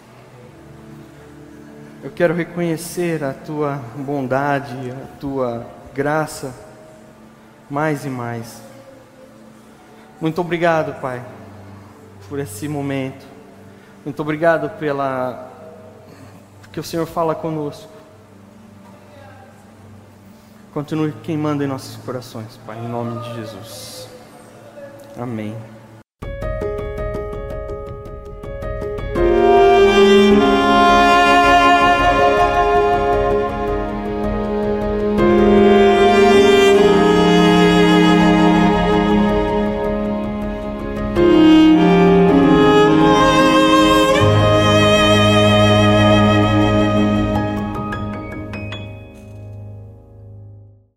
Eu 2.04 2.10
quero 2.10 2.34
reconhecer 2.34 3.24
a 3.24 3.32
tua 3.32 3.80
bondade, 3.96 4.90
a 4.90 5.18
tua 5.18 5.66
graça, 5.94 6.54
mais 7.70 8.04
e 8.04 8.10
mais. 8.10 8.60
Muito 10.20 10.38
obrigado, 10.38 11.00
Pai, 11.00 11.24
por 12.28 12.38
esse 12.38 12.68
momento. 12.68 13.24
Muito 14.04 14.20
obrigado 14.20 14.68
pela 14.78 15.50
porque 16.60 16.78
o 16.78 16.84
Senhor 16.84 17.06
fala 17.06 17.34
conosco. 17.34 17.88
Continue 20.74 21.12
queimando 21.22 21.64
em 21.64 21.66
nossos 21.66 21.96
corações, 22.04 22.60
Pai, 22.66 22.76
em 22.76 22.86
nome 22.86 23.22
de 23.22 23.34
Jesus. 23.36 24.10
Amém. 25.16 25.56